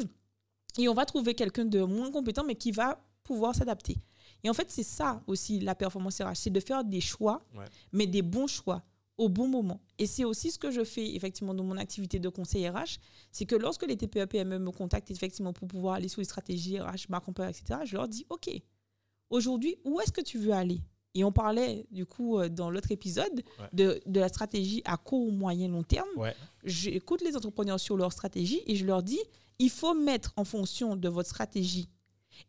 et 0.79 0.89
on 0.89 0.95
va 0.95 1.05
trouver 1.07 1.35
quelqu'un 1.35 1.65
de 1.67 1.83
moins 1.83 2.11
compétent 2.11 2.43
mais 2.45 2.55
qui 2.55 2.73
va 2.73 2.99
pouvoir 3.29 3.55
s'adapter 3.55 3.97
Et 4.45 4.49
en 4.51 4.55
fait, 4.55 4.71
c'est 4.71 4.85
ça 5.01 5.23
aussi 5.27 5.59
la 5.61 5.75
performance 5.75 6.21
RH, 6.21 6.35
c'est 6.43 6.51
de 6.59 6.61
faire 6.61 6.83
des 6.85 7.01
choix, 7.01 7.37
Ouais. 7.57 7.65
mais 7.93 8.07
des 8.07 8.23
bons 8.23 8.47
choix 8.59 8.81
au 9.25 9.29
bon 9.29 9.49
moment. 9.49 9.81
Et 9.99 10.07
c'est 10.07 10.25
aussi 10.25 10.51
ce 10.53 10.59
que 10.59 10.71
je 10.71 10.85
fais 10.85 11.15
effectivement 11.17 11.53
dans 11.59 11.65
mon 11.65 11.77
activité 11.77 12.21
de 12.21 12.29
conseil 12.29 12.69
RH, 12.69 12.99
c'est 13.33 13.47
que 13.47 13.57
lorsque 13.57 13.85
les 13.91 13.97
TPE 13.97 14.27
PME 14.27 14.59
me 14.61 14.71
contactent 14.71 15.11
effectivement 15.11 15.53
pour 15.53 15.67
pouvoir 15.67 15.95
aller 15.97 16.07
sur 16.09 16.21
les 16.21 16.25
stratégies 16.33 16.79
RH, 16.79 17.09
marque 17.09 17.29
employeur, 17.29 17.53
etc., 17.55 17.81
je 17.85 17.97
leur 17.97 18.07
dis 18.07 18.25
OK. 18.31 18.49
Aujourd'hui, 19.31 19.77
où 19.85 20.01
est-ce 20.01 20.13
que 20.13 20.21
tu 20.23 20.39
veux 20.39 20.53
aller? 20.53 20.81
Et 21.15 21.25
on 21.25 21.33
parlait 21.33 21.87
du 21.91 22.07
coup 22.07 22.39
euh, 22.39 22.49
dans 22.49 22.71
l'autre 22.71 22.93
épisode 22.93 23.43
Ouais. 23.59 23.69
de, 23.73 24.01
de 24.07 24.21
la 24.21 24.29
stratégie 24.29 24.83
à 24.85 24.97
court, 24.97 25.33
moyen, 25.33 25.69
long 25.69 25.83
terme. 25.83 26.09
Ouais. 26.17 26.35
J'écoute 26.65 27.23
les 27.23 27.35
entrepreneurs 27.37 27.81
sur 27.81 27.97
leur 27.97 28.13
stratégie 28.13 28.61
et 28.67 28.77
je 28.77 28.85
leur 28.87 29.03
dis 29.03 29.19
il 29.59 29.71
faut 29.71 29.95
mettre 29.95 30.33
en 30.37 30.45
fonction 30.45 30.95
de 30.95 31.09
votre 31.09 31.29
stratégie 31.29 31.89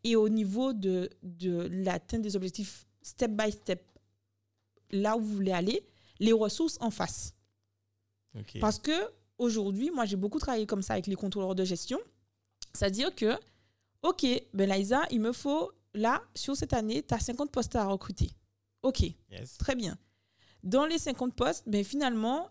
et 0.04 0.16
au 0.16 0.28
niveau 0.28 0.72
de, 0.72 1.10
de 1.22 1.68
l'atteinte 1.70 2.22
des 2.22 2.36
objectifs 2.36 2.86
step 3.02 3.30
by 3.32 3.50
step, 3.52 3.82
là 4.90 5.16
où 5.16 5.20
vous 5.20 5.34
voulez 5.34 5.52
aller, 5.52 5.86
les 6.18 6.32
ressources 6.32 6.76
en 6.80 6.90
face. 6.90 7.34
Parce 8.60 8.78
que 8.78 8.92
aujourd'hui, 9.38 9.90
moi, 9.90 10.04
j'ai 10.04 10.16
beaucoup 10.16 10.38
travaillé 10.38 10.66
comme 10.66 10.82
ça 10.82 10.92
avec 10.94 11.06
les 11.06 11.14
contrôleurs 11.16 11.54
de 11.54 11.64
gestion. 11.64 11.98
C'est-à-dire 12.74 13.14
que, 13.14 13.38
OK, 14.02 14.24
ben 14.54 14.70
Liza, 14.70 15.02
il 15.10 15.20
me 15.20 15.32
faut, 15.32 15.72
là, 15.94 16.22
sur 16.34 16.54
cette 16.56 16.72
année, 16.72 17.02
tu 17.02 17.14
as 17.14 17.18
50 17.20 17.50
postes 17.50 17.74
à 17.76 17.86
recruter. 17.86 18.30
OK, 18.82 19.00
Yes. 19.30 19.56
très 19.58 19.74
bien. 19.74 19.98
Dans 20.62 20.86
les 20.86 20.98
50 20.98 21.34
postes, 21.34 21.64
ben 21.68 21.82
finalement, 21.84 22.48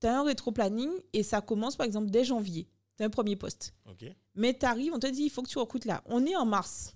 tu 0.00 0.06
as 0.08 0.18
un 0.20 0.24
rétro-planning 0.24 0.90
et 1.12 1.22
ça 1.22 1.40
commence, 1.40 1.76
par 1.76 1.86
exemple, 1.86 2.10
dès 2.10 2.24
janvier. 2.24 2.66
As 2.98 3.04
un 3.04 3.10
premier 3.10 3.36
poste. 3.36 3.74
Mais 4.34 4.56
tu 4.56 4.66
arrives, 4.66 4.92
on 4.94 4.98
te 4.98 5.06
dit, 5.06 5.24
il 5.24 5.30
faut 5.30 5.42
que 5.42 5.48
tu 5.48 5.58
recrutes 5.58 5.84
là. 5.86 6.02
On 6.06 6.24
est 6.26 6.36
en 6.36 6.44
mars. 6.46 6.94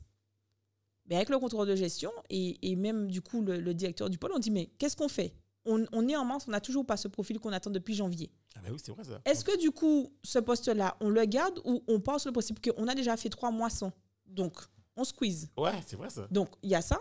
Mais 1.08 1.16
avec 1.16 1.28
le 1.28 1.38
contrôleur 1.38 1.66
de 1.66 1.76
gestion 1.76 2.10
et, 2.30 2.58
et 2.70 2.74
même 2.76 3.08
du 3.10 3.20
coup 3.22 3.40
le, 3.42 3.60
le 3.60 3.74
directeur 3.74 4.10
du 4.10 4.18
pôle, 4.18 4.32
on 4.34 4.38
dit, 4.38 4.50
mais 4.50 4.66
qu'est-ce 4.78 4.96
qu'on 4.96 5.08
fait? 5.08 5.34
On, 5.64 5.84
on 5.92 6.06
est 6.08 6.16
en 6.16 6.24
mars, 6.24 6.44
on 6.46 6.50
n'a 6.52 6.60
toujours 6.60 6.86
pas 6.86 6.96
ce 6.96 7.08
profil 7.08 7.38
qu'on 7.40 7.52
attend 7.52 7.70
depuis 7.70 7.94
janvier. 7.94 8.30
Ah 8.56 8.60
bah 8.62 8.68
oui, 8.72 8.78
c'est 8.82 8.92
vrai 8.92 9.04
ça. 9.04 9.20
Est-ce 9.24 9.44
que 9.44 9.58
du 9.60 9.70
coup, 9.72 10.12
ce 10.22 10.38
poste-là, 10.38 10.96
on 11.00 11.08
le 11.08 11.24
garde 11.24 11.60
ou 11.64 11.82
on 11.88 12.00
part 12.00 12.20
sur 12.20 12.28
le 12.30 12.32
principe 12.32 12.60
qu'on 12.64 12.86
a 12.88 12.94
déjà 12.94 13.16
fait 13.16 13.28
trois 13.28 13.50
mois 13.50 13.70
sans 13.70 13.92
Donc, 14.26 14.54
on 14.96 15.04
squeeze. 15.04 15.50
Ouais, 15.56 15.72
c'est 15.86 15.96
vrai 15.96 16.08
ça. 16.10 16.26
Donc, 16.30 16.50
il 16.62 16.70
y 16.70 16.74
a 16.74 16.82
ça. 16.82 16.98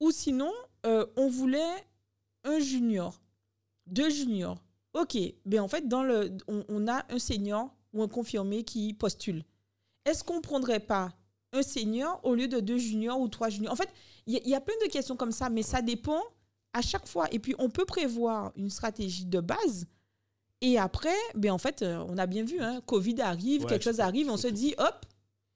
Ou 0.00 0.10
sinon, 0.10 0.50
euh, 0.86 1.06
on 1.16 1.28
voulait 1.28 1.84
un 2.44 2.58
junior, 2.58 3.20
deux 3.86 4.08
juniors. 4.10 4.62
OK, 4.94 5.16
mais 5.44 5.58
en 5.58 5.68
fait, 5.68 5.86
dans 5.86 6.02
le, 6.02 6.34
on, 6.48 6.64
on 6.68 6.88
a 6.88 7.04
un 7.10 7.18
senior 7.18 7.74
ou 7.96 8.02
un 8.02 8.08
confirmé 8.08 8.62
qui 8.62 8.92
postule. 8.94 9.44
Est-ce 10.04 10.22
qu'on 10.22 10.36
ne 10.36 10.40
prendrait 10.40 10.80
pas 10.80 11.12
un 11.52 11.62
senior 11.62 12.20
au 12.22 12.34
lieu 12.34 12.48
de 12.48 12.60
deux 12.60 12.78
juniors 12.78 13.20
ou 13.20 13.28
trois 13.28 13.48
juniors? 13.48 13.72
En 13.72 13.76
fait, 13.76 13.88
il 14.26 14.34
y, 14.34 14.36
a- 14.36 14.40
il 14.44 14.50
y 14.50 14.54
a 14.54 14.60
plein 14.60 14.74
de 14.84 14.90
questions 14.90 15.16
comme 15.16 15.32
ça, 15.32 15.48
mais 15.50 15.62
ça 15.62 15.82
dépend 15.82 16.20
à 16.72 16.82
chaque 16.82 17.06
fois. 17.08 17.26
Et 17.32 17.38
puis, 17.38 17.54
on 17.58 17.70
peut 17.70 17.84
prévoir 17.86 18.52
une 18.56 18.70
stratégie 18.70 19.24
de 19.24 19.40
base. 19.40 19.86
Et 20.60 20.78
après, 20.78 21.14
ben 21.34 21.50
en 21.52 21.58
fait, 21.58 21.82
euh, 21.82 22.04
on 22.08 22.16
a 22.18 22.26
bien 22.26 22.44
vu, 22.44 22.60
hein, 22.60 22.80
Covid 22.86 23.20
arrive, 23.20 23.62
Ouais, 23.62 23.68
quelque 23.68 23.82
chose 23.84 24.00
arrive, 24.00 24.30
on 24.30 24.36
se 24.36 24.48
dit, 24.48 24.74
hop, 24.78 25.04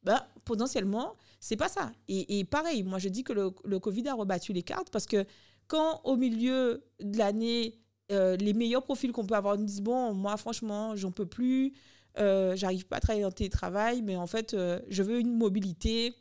ben, 0.02 0.20
potentiellement, 0.44 1.14
c'est 1.40 1.56
pas 1.56 1.68
ça. 1.68 1.90
Et, 2.08 2.38
et 2.38 2.44
pareil, 2.44 2.82
moi 2.82 2.98
je 2.98 3.08
dis 3.08 3.24
que 3.24 3.32
le, 3.32 3.50
le 3.64 3.78
Covid 3.78 4.08
a 4.08 4.14
rebattu 4.14 4.52
les 4.52 4.62
cartes 4.62 4.90
parce 4.90 5.06
que 5.06 5.24
quand 5.68 6.00
au 6.04 6.16
milieu 6.16 6.84
de 7.00 7.16
l'année, 7.18 7.78
euh, 8.12 8.36
les 8.36 8.52
meilleurs 8.52 8.82
profils 8.82 9.10
qu'on 9.12 9.24
peut 9.24 9.34
avoir 9.36 9.56
nous 9.56 9.64
disent 9.64 9.80
bon, 9.80 10.12
moi 10.12 10.36
franchement, 10.36 10.96
j'en 10.96 11.10
peux 11.12 11.26
plus, 11.26 11.72
euh, 12.20 12.54
j'arrive 12.56 12.86
pas 12.86 12.96
à 12.96 13.00
travailler 13.00 13.24
en 13.24 13.30
télétravail, 13.30 14.02
mais 14.02 14.16
en 14.16 14.26
fait, 14.26 14.54
euh, 14.54 14.78
je 14.90 15.02
veux 15.02 15.18
une 15.20 15.36
mobilité 15.36 16.14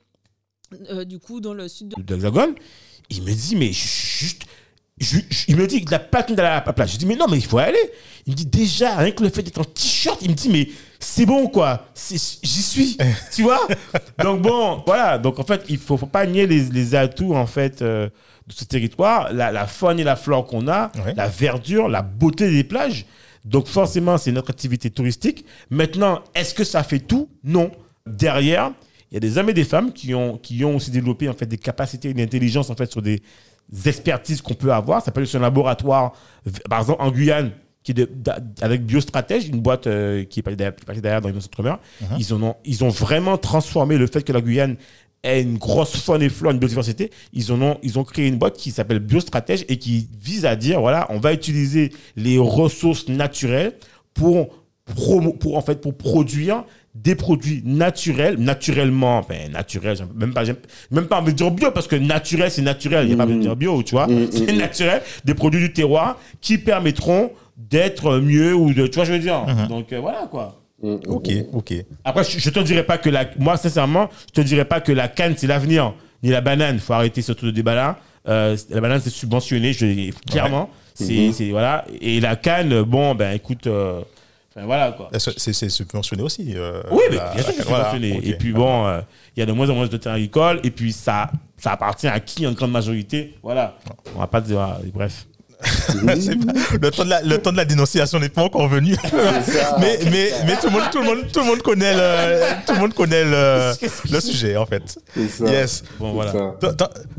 euh, 0.92 1.04
du 1.04 1.20
coup 1.20 1.42
dans 1.42 1.54
le 1.54 1.68
sud 1.68 1.90
de 1.98 2.02
de 2.02 2.14
l'Hexagone, 2.14 2.54
il 3.10 3.24
me 3.24 3.34
dit, 3.34 3.56
mais 3.56 3.72
juste. 3.72 4.44
je- 5.00 5.18
je- 5.30 5.46
il 5.48 5.56
me 5.56 5.66
dit 5.66 5.80
qu'il 5.80 5.90
n'a 5.90 5.98
pas 6.00 6.24
tenu 6.24 6.38
à 6.40 6.62
la 6.66 6.74
place. 6.74 6.92
Je 6.92 6.98
dis, 6.98 7.06
mais 7.06 7.16
non, 7.16 7.26
mais 7.30 7.38
il 7.38 7.46
faut 7.46 7.58
aller. 7.58 7.80
Il 8.28 8.32
me 8.34 8.36
dit, 8.38 8.46
déjà, 8.46 8.98
rien 8.98 9.12
que 9.12 9.24
le 9.24 9.30
fait 9.30 9.42
d'être 9.42 9.60
en 9.62 9.64
t-shirt, 9.64 10.20
il 10.22 10.30
me 10.30 10.36
dit, 10.36 10.50
mais 10.50 10.68
c'est 11.00 11.26
bon, 11.26 11.48
quoi. 11.48 11.88
J'y 11.96 12.20
suis. 12.20 12.98
tu 13.34 13.44
vois 13.44 13.66
Donc, 14.22 14.42
bon, 14.42 14.84
voilà. 14.86 15.18
Donc, 15.18 15.40
en 15.40 15.44
fait, 15.46 15.64
il 15.70 15.76
ne 15.76 15.80
faut, 15.80 15.96
faut 15.98 16.06
pas 16.06 16.26
nier 16.28 16.46
les, 16.46 16.64
les 16.66 16.96
atouts, 16.96 17.34
en 17.34 17.48
fait, 17.48 17.82
euh, 17.82 18.10
de 18.46 18.54
ce 18.54 18.66
territoire. 18.66 19.32
La, 19.34 19.52
la 19.52 19.66
faune 19.68 20.00
et 20.00 20.04
la 20.04 20.16
flore 20.18 20.46
qu'on 20.46 20.68
a, 20.68 20.92
Ouais. 21.06 21.14
la 21.16 21.28
verdure, 21.30 21.88
la 21.90 22.02
beauté 22.04 22.52
des 22.52 22.64
plages. 22.66 23.06
Donc, 23.46 23.68
forcément, 23.68 24.18
c'est 24.18 24.32
notre 24.32 24.50
activité 24.52 24.90
touristique. 24.90 25.46
Maintenant, 25.70 26.22
est-ce 26.36 26.54
que 26.54 26.64
ça 26.64 26.84
fait 26.84 27.00
tout? 27.00 27.30
Non. 27.44 27.72
Derrière, 28.06 28.72
il 29.12 29.16
y 29.16 29.18
a 29.18 29.20
des 29.20 29.38
hommes 29.38 29.50
et 29.50 29.54
des 29.54 29.64
femmes 29.64 29.92
qui 29.94 30.14
ont, 30.14 30.38
qui 30.38 30.64
ont 30.66 30.76
aussi 30.76 30.92
développé 30.92 31.28
en 31.30 31.34
fait, 31.34 31.46
des 31.46 31.58
capacités 31.58 32.10
et 32.10 32.12
une 32.12 32.22
intelligence 32.22 32.70
en 32.70 32.76
fait, 32.76 32.92
sur 32.92 33.02
des 33.02 33.22
expertises 33.86 34.42
qu'on 34.42 34.54
peut 34.56 34.72
avoir. 34.74 35.04
Ça 35.04 35.12
peut 35.12 35.22
être 35.24 35.36
un 35.36 35.40
laboratoire, 35.40 36.14
par 36.70 36.80
exemple 36.82 37.02
en 37.02 37.12
Guyane, 37.12 37.52
qui 37.84 37.92
est 37.92 37.96
de- 37.96 38.10
avec 38.62 38.86
Biostratège, 38.86 39.48
une 39.48 39.62
boîte 39.62 39.88
euh, 39.88 40.24
qui 40.26 40.40
est 40.40 40.44
passée 40.44 40.56
derrière, 40.58 40.76
passée 40.76 41.02
dans 41.02 41.30
les 41.30 41.38
entrepreneurs. 41.38 41.80
ils, 42.18 42.34
en 42.34 42.42
ont, 42.44 42.56
ils 42.66 42.84
ont 42.84 42.90
vraiment 42.90 43.38
transformé 43.38 43.98
le 43.98 44.08
fait 44.08 44.22
que 44.24 44.34
la 44.34 44.42
Guyane 44.42 44.76
ait 45.24 45.42
une 45.42 45.58
grosse 45.58 45.96
faune 45.98 46.22
et 46.22 46.30
flore, 46.30 46.52
une 46.54 46.60
biodiversité. 46.60 47.12
Ils, 47.34 47.52
en 47.52 47.62
ont, 47.62 47.78
ils 47.84 48.00
ont 48.00 48.04
créé 48.04 48.28
une 48.28 48.38
boîte 48.38 48.58
qui 48.58 48.72
s'appelle 48.72 49.00
Biostratège 49.00 49.66
et 49.68 49.78
qui 49.78 50.08
vise 50.22 50.46
à 50.46 50.56
dire 50.56 50.80
voilà, 50.82 51.08
on 51.10 51.20
va 51.20 51.34
utiliser 51.34 51.92
les 52.16 52.38
ressources 52.38 53.08
naturelles 53.10 53.74
pour, 54.14 54.50
promo- 54.96 55.38
pour, 55.38 55.58
en 55.58 55.62
fait, 55.62 55.82
pour 55.82 55.96
produire 55.96 56.64
des 56.96 57.16
produits 57.16 57.62
naturels, 57.66 58.38
naturellement, 58.40 59.20
enfin, 59.20 59.48
naturels, 59.52 59.96
j'ai 59.98 60.04
même 60.16 60.34
pas, 60.34 60.44
même 60.92 61.06
pas 61.06 61.22
envie 61.22 61.32
de 61.34 61.38
dire 61.38 61.52
bio, 61.52 61.72
parce 61.72 61.88
que 61.88 61.96
naturel, 61.96 62.50
c'est 62.52 62.64
naturel, 62.64 63.06
il 63.06 63.10
n'y 63.10 63.14
a 63.14 63.18
pas 63.18 63.26
besoin 63.26 63.38
de 63.38 63.44
dire 63.44 63.56
bio, 63.56 63.84
tu 63.84 63.92
vois. 63.96 64.08
C'est 64.32 64.52
naturel, 64.54 65.02
des 65.24 65.34
produits 65.36 65.62
du 65.62 65.72
terroir 65.72 66.20
qui 66.42 66.58
permettront 66.58 67.32
d'être 67.56 68.18
mieux 68.20 68.54
ou 68.56 68.74
de, 68.74 68.88
tu 68.88 68.96
vois, 68.96 69.06
je 69.06 69.14
veux 69.14 69.20
dire. 69.20 69.46
Donc, 69.68 69.94
euh, 69.94 70.00
voilà, 70.00 70.28
quoi. 70.32 70.59
Ok, 70.82 71.30
ok. 71.54 71.74
Après, 72.06 72.24
je, 72.24 72.40
je 72.40 72.50
te 72.50 72.60
dirais 72.60 72.84
pas 72.84 72.98
que 72.98 73.10
la, 73.10 73.26
moi, 73.38 73.58
sincèrement, 73.58 74.10
je 74.28 74.42
te 74.42 74.48
dirais 74.48 74.66
pas 74.66 74.80
que 74.82 74.92
la 74.92 75.08
canne, 75.08 75.34
c'est 75.38 75.48
l'avenir, 75.48 75.94
ni 76.24 76.30
la 76.30 76.42
banane. 76.42 76.80
faut 76.80 76.94
arrêter 76.94 77.22
ce 77.22 77.32
truc 77.34 77.48
de 77.52 77.56
débat-là. 77.56 77.98
Euh, 78.28 78.56
la 78.70 78.82
banane, 78.82 79.02
c'est 79.02 79.10
subventionné, 79.10 79.74
je, 79.74 80.12
clairement. 80.30 80.70
C'est, 80.94 81.32
c'est, 81.32 81.50
voilà. 81.52 81.86
Et 82.02 82.20
la 82.20 82.36
canne, 82.36 82.82
bon, 82.84 83.16
ben, 83.16 83.34
écoute, 83.34 83.68
euh, 83.68 84.02
enfin, 84.54 84.66
voilà, 84.66 84.92
quoi. 84.92 85.10
C'est 85.18 85.70
subventionné 85.70 86.22
aussi. 86.24 86.54
euh, 86.56 86.82
Oui, 86.92 87.04
mais 87.10 87.18
bien 87.18 87.42
sûr 87.44 87.48
que 87.56 87.62
c'est 87.64 87.68
voilà, 87.70 87.92
subventionné. 87.92 88.28
Et 88.28 88.34
puis 88.34 88.52
bon, 88.52 88.86
euh, 88.86 89.00
il 89.36 89.40
y 89.40 89.44
a 89.44 89.46
de 89.46 89.52
moins 89.54 89.70
en 89.70 89.76
moins 89.76 89.88
de 89.88 89.98
terrains 89.98 90.16
agricoles. 90.16 90.60
Et 90.64 90.72
puis 90.72 90.92
ça, 90.92 91.32
ça 91.58 91.72
appartient 91.72 92.08
à 92.08 92.20
qui 92.20 92.46
en 92.46 92.52
grande 92.52 92.72
majorité? 92.72 93.36
Voilà. 93.42 93.78
On 94.16 94.20
va 94.20 94.28
pas 94.28 94.42
dire. 94.42 94.56
voilà, 94.58 94.80
Bref. 94.94 95.26
Pas- 96.06 96.16
le, 96.16 96.90
temps 96.90 97.04
de 97.04 97.10
la, 97.10 97.22
le 97.22 97.38
temps 97.38 97.52
de 97.52 97.58
la 97.58 97.66
dénonciation 97.66 98.18
n'est 98.20 98.30
pas 98.30 98.44
encore 98.44 98.68
venu. 98.70 98.96
mais 99.80 100.00
mais, 100.10 100.32
mais 100.46 100.56
tout, 100.56 100.68
le 100.68 100.72
monde, 100.72 100.84
tout, 100.92 101.00
le 101.00 101.04
monde, 101.04 101.32
tout 101.34 101.40
le 101.40 101.46
monde 101.46 101.62
connaît 101.62 101.94
le, 101.94 102.66
tout 102.66 102.74
le, 102.74 102.80
monde 102.80 102.94
connaît 102.94 103.26
le, 103.26 103.74
le 104.12 104.20
sujet, 104.22 104.56
en 104.56 104.66
fait. 104.66 104.98
C'est 105.14 105.28
ça. 105.28 105.46
Yes. 105.46 105.84
Bon, 106.00 106.14
voilà. 106.14 106.56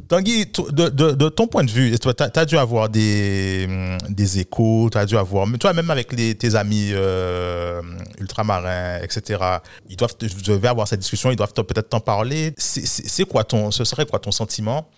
Tanguy, 0.09 0.47
de, 0.47 0.89
de, 0.89 1.11
de 1.13 1.29
ton 1.29 1.47
point 1.47 1.65
de 1.65 1.71
vue, 1.71 1.97
tu 1.99 2.09
as, 2.09 2.45
dû 2.47 2.57
avoir 2.57 2.89
des, 2.89 3.67
hum, 3.69 3.99
des 4.09 4.41
échos, 4.41 4.89
tu 4.91 4.99
as 4.99 5.05
dû 5.05 5.17
avoir, 5.17 5.47
mais 5.47 5.59
toi 5.59 5.73
même 5.73 5.91
avec 5.91 6.13
les, 6.13 6.35
tes 6.35 6.55
amis 6.55 6.91
euh, 6.93 7.81
ultramarins, 8.19 8.99
etc., 9.03 9.39
ils 9.89 9.97
doivent, 9.97 10.15
je 10.21 10.53
vais 10.53 10.69
avoir 10.69 10.89
cette 10.89 11.01
discussion, 11.01 11.31
ils 11.31 11.37
doivent 11.37 11.53
peut-être 11.53 11.91
t'en 11.91 12.01
parler. 12.01 12.55
C'est 12.57 13.25
quoi 13.25 13.45
ton, 13.45 13.71
ce 13.71 13.85
serait 13.85 14.07
quoi 14.07 14.19
ton 14.19 14.33
sentiment 14.33 14.89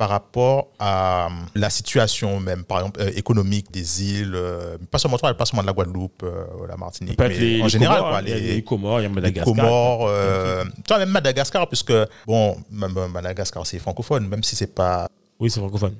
par 0.00 0.08
rapport 0.08 0.68
à 0.78 1.26
hum, 1.26 1.44
la 1.54 1.68
situation 1.68 2.40
même, 2.40 2.64
par 2.64 2.78
exemple, 2.78 3.02
euh, 3.02 3.10
économique 3.14 3.70
des 3.70 4.02
îles, 4.02 4.32
euh, 4.34 4.78
pas 4.90 4.96
seulement 4.96 5.18
toi, 5.18 5.34
pas 5.34 5.44
seulement 5.44 5.60
de 5.60 5.66
la 5.66 5.74
Guadeloupe, 5.74 6.22
euh, 6.22 6.44
la 6.66 6.78
Martinique, 6.78 7.18
mais 7.18 7.28
les- 7.28 7.60
en 7.60 7.64
les 7.64 7.68
général, 7.68 7.98
Comores, 7.98 8.10
quoi. 8.12 8.22
Il 8.22 8.28
y 8.30 8.32
a 8.32 8.36
les, 8.38 8.54
les 8.54 8.64
Comores, 8.64 9.00
il 9.00 9.02
y 9.02 9.04
a 9.04 9.08
les 9.10 9.14
Madagascar. 9.14 9.54
Comores, 9.54 10.06
euh, 10.08 10.64
toi 10.88 10.96
même 11.00 11.10
Madagascar, 11.10 11.68
puisque 11.68 11.92
bon, 12.26 12.56
même 12.70 12.96
euh, 12.96 13.08
Madagascar 13.08 13.66
c'est 13.66 13.78
francophone, 13.78 14.26
même 14.26 14.42
si 14.42 14.56
c'est 14.56 14.74
pas, 14.74 15.06
Oui, 15.38 15.50
c'est 15.50 15.60
francophone. 15.60 15.94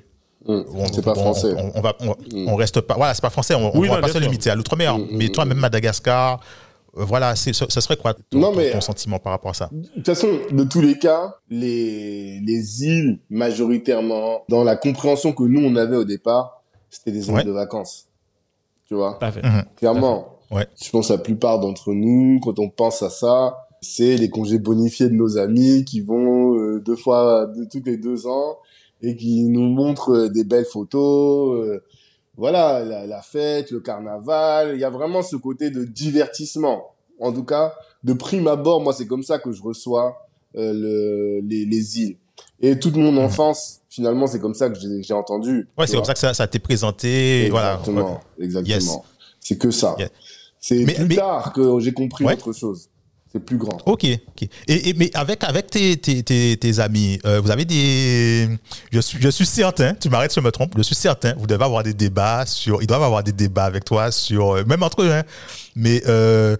On, 0.47 0.87
C'est 0.91 1.03
pas 1.03 1.13
français. 1.13 1.53
On, 1.55 1.71
on 1.75 1.81
va, 1.81 1.93
on, 1.99 2.15
on 2.47 2.55
reste 2.55 2.81
pas, 2.81 2.95
voilà, 2.95 3.13
c'est 3.13 3.21
pas 3.21 3.29
français, 3.29 3.53
on, 3.53 3.75
on 3.75 3.79
Oui, 3.79 3.87
va 3.87 3.97
non, 3.97 4.01
pas 4.01 4.07
se 4.07 4.17
limiter 4.17 4.49
à 4.49 4.55
l'outre-mer. 4.55 4.97
Mm, 4.97 5.07
mais 5.11 5.25
mm, 5.27 5.31
toi 5.31 5.45
même 5.45 5.59
Madagascar, 5.59 6.39
euh, 6.39 6.70
voilà, 6.93 7.35
c'est, 7.35 7.53
ce, 7.53 7.65
ce 7.69 7.81
serait 7.81 7.97
quoi 7.97 8.13
ton, 8.13 8.39
Non, 8.39 8.53
mais- 8.55 8.71
ton 8.71 8.81
sentiment 8.81 9.19
par 9.19 9.31
rapport 9.31 9.51
à 9.51 9.53
ça? 9.53 9.69
De 9.71 9.87
toute 9.87 10.05
façon, 10.05 10.27
de 10.51 10.63
tous 10.63 10.81
les 10.81 10.97
cas, 10.97 11.35
les, 11.49 12.39
les 12.41 12.83
îles, 12.83 13.19
majoritairement, 13.29 14.43
dans 14.49 14.63
la 14.63 14.75
compréhension 14.75 15.33
que 15.33 15.43
nous, 15.43 15.61
on 15.65 15.75
avait 15.75 15.95
au 15.97 16.03
départ, 16.03 16.61
c'était 16.89 17.11
des 17.11 17.21
zones 17.21 17.35
Ouais. 17.35 17.43
de 17.43 17.51
vacances. 17.51 18.07
Tu 18.87 18.95
vois? 18.95 19.17
Fait. 19.19 19.41
Mhm. 19.43 19.63
Clairement. 19.77 20.39
Ouais. 20.51 20.67
Je 20.83 20.89
pense 20.89 21.07
que 21.07 21.13
la 21.13 21.19
plupart 21.19 21.59
d'entre 21.59 21.93
nous, 21.93 22.39
quand 22.43 22.59
on 22.59 22.69
pense 22.69 23.01
à 23.03 23.09
ça, 23.09 23.55
c'est 23.81 24.17
les 24.17 24.29
congés 24.29 24.59
bonifiés 24.59 25.07
de 25.07 25.13
nos 25.13 25.37
amis 25.37 25.85
qui 25.85 26.01
vont 26.01 26.55
euh, 26.57 26.81
deux 26.81 26.97
fois, 26.97 27.47
deux, 27.47 27.67
tous 27.71 27.81
les 27.85 27.97
deux 27.97 28.27
ans 28.27 28.57
et 29.01 29.15
qui 29.15 29.43
nous 29.43 29.69
montrent 29.69 30.11
euh, 30.25 30.29
des 30.29 30.43
belles 30.43 30.65
photos. 30.65 31.57
euh, 31.65 31.83
voilà, 32.41 32.83
la, 32.83 33.05
la 33.05 33.21
fête, 33.21 33.69
le 33.69 33.79
carnaval. 33.81 34.71
Il 34.73 34.79
y 34.79 34.83
a 34.83 34.89
vraiment 34.89 35.21
ce 35.21 35.35
côté 35.35 35.69
de 35.69 35.83
divertissement. 35.85 36.95
En 37.19 37.31
tout 37.31 37.43
cas, 37.43 37.75
de 38.03 38.13
prime 38.13 38.47
abord, 38.47 38.81
moi, 38.81 38.93
c'est 38.93 39.05
comme 39.05 39.21
ça 39.21 39.37
que 39.37 39.51
je 39.51 39.61
reçois 39.61 40.17
euh, 40.55 40.73
le, 40.73 41.47
les, 41.47 41.65
les 41.65 41.99
îles. 41.99 42.17
Et 42.59 42.79
toute 42.79 42.95
mon 42.95 43.15
enfance, 43.17 43.81
finalement, 43.89 44.25
c'est 44.25 44.39
comme 44.39 44.55
ça 44.55 44.71
que 44.71 44.75
j'ai 44.79 45.13
entendu. 45.13 45.67
Ouais, 45.77 45.85
c'est 45.85 45.95
comme 45.97 46.03
ça 46.05 46.13
que 46.13 46.19
ça, 46.19 46.33
ça 46.33 46.47
t'est 46.47 46.57
présenté. 46.57 47.47
Voilà. 47.51 47.73
Exactement, 47.73 48.19
exactement. 48.39 48.75
Yes. 48.75 48.89
C'est 49.39 49.57
que 49.59 49.69
ça. 49.69 49.95
Yes. 49.99 50.09
C'est 50.59 50.83
plus 50.83 51.05
mais- 51.09 51.15
tard 51.15 51.53
que 51.53 51.79
j'ai 51.79 51.93
compris 51.93 52.25
Ouais. 52.25 52.33
autre 52.33 52.53
chose. 52.53 52.89
C'est 53.33 53.39
plus 53.45 53.57
grand. 53.57 53.77
Ok, 53.85 54.05
ok. 54.05 54.49
Et, 54.67 54.89
et- 54.89 54.93
mais 54.93 55.09
avec, 55.13 55.43
avec 55.45 55.67
tes, 55.69 55.95
tes, 55.97 56.21
tes, 56.21 56.57
tes 56.57 56.79
amis, 56.79 57.17
euh, 57.25 57.39
vous 57.39 57.49
avez 57.49 57.63
des. 57.63 58.49
Je 58.91 58.99
suis, 58.99 59.21
je 59.21 59.29
suis 59.29 59.45
certain, 59.45 59.93
tu 59.93 60.09
m'arrêtes 60.09 60.31
si 60.31 60.39
je 60.41 60.45
me 60.45 60.51
trompe, 60.51 60.73
je 60.75 60.81
suis 60.83 60.95
certain, 60.95 61.33
vous 61.37 61.47
devez 61.47 61.63
avoir 61.63 61.81
des 61.83 61.93
débats 61.93 62.45
sur. 62.45 62.81
Ils 62.81 62.87
doivent 62.87 63.03
avoir 63.03 63.23
des 63.23 63.31
débats 63.31 63.63
avec 63.65 63.85
toi 63.85 64.11
sur. 64.11 64.57
euh, 64.57 64.63
Même 64.65 64.83
entre 64.83 65.03
eux, 65.03 65.11
hein, 65.13 65.23
mais 65.77 66.01
euh, 66.07 66.57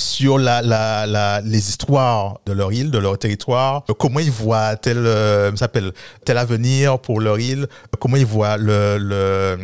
sur 0.00 0.38
la, 0.38 0.62
la, 0.62 1.06
la, 1.06 1.40
les 1.42 1.68
histoires 1.68 2.40
de 2.46 2.52
leur 2.52 2.72
île, 2.72 2.90
de 2.90 2.98
leur 2.98 3.18
territoire, 3.18 3.84
comment 3.98 4.18
ils 4.20 4.30
voient 4.30 4.76
tel, 4.76 4.96
euh, 4.98 5.54
s'appelle, 5.56 5.92
tel 6.24 6.38
avenir 6.38 6.98
pour 6.98 7.20
leur 7.20 7.38
île, 7.38 7.66
comment 7.98 8.16
ils 8.16 8.26
voient 8.26 8.56
le. 8.56 8.98
le 8.98 9.56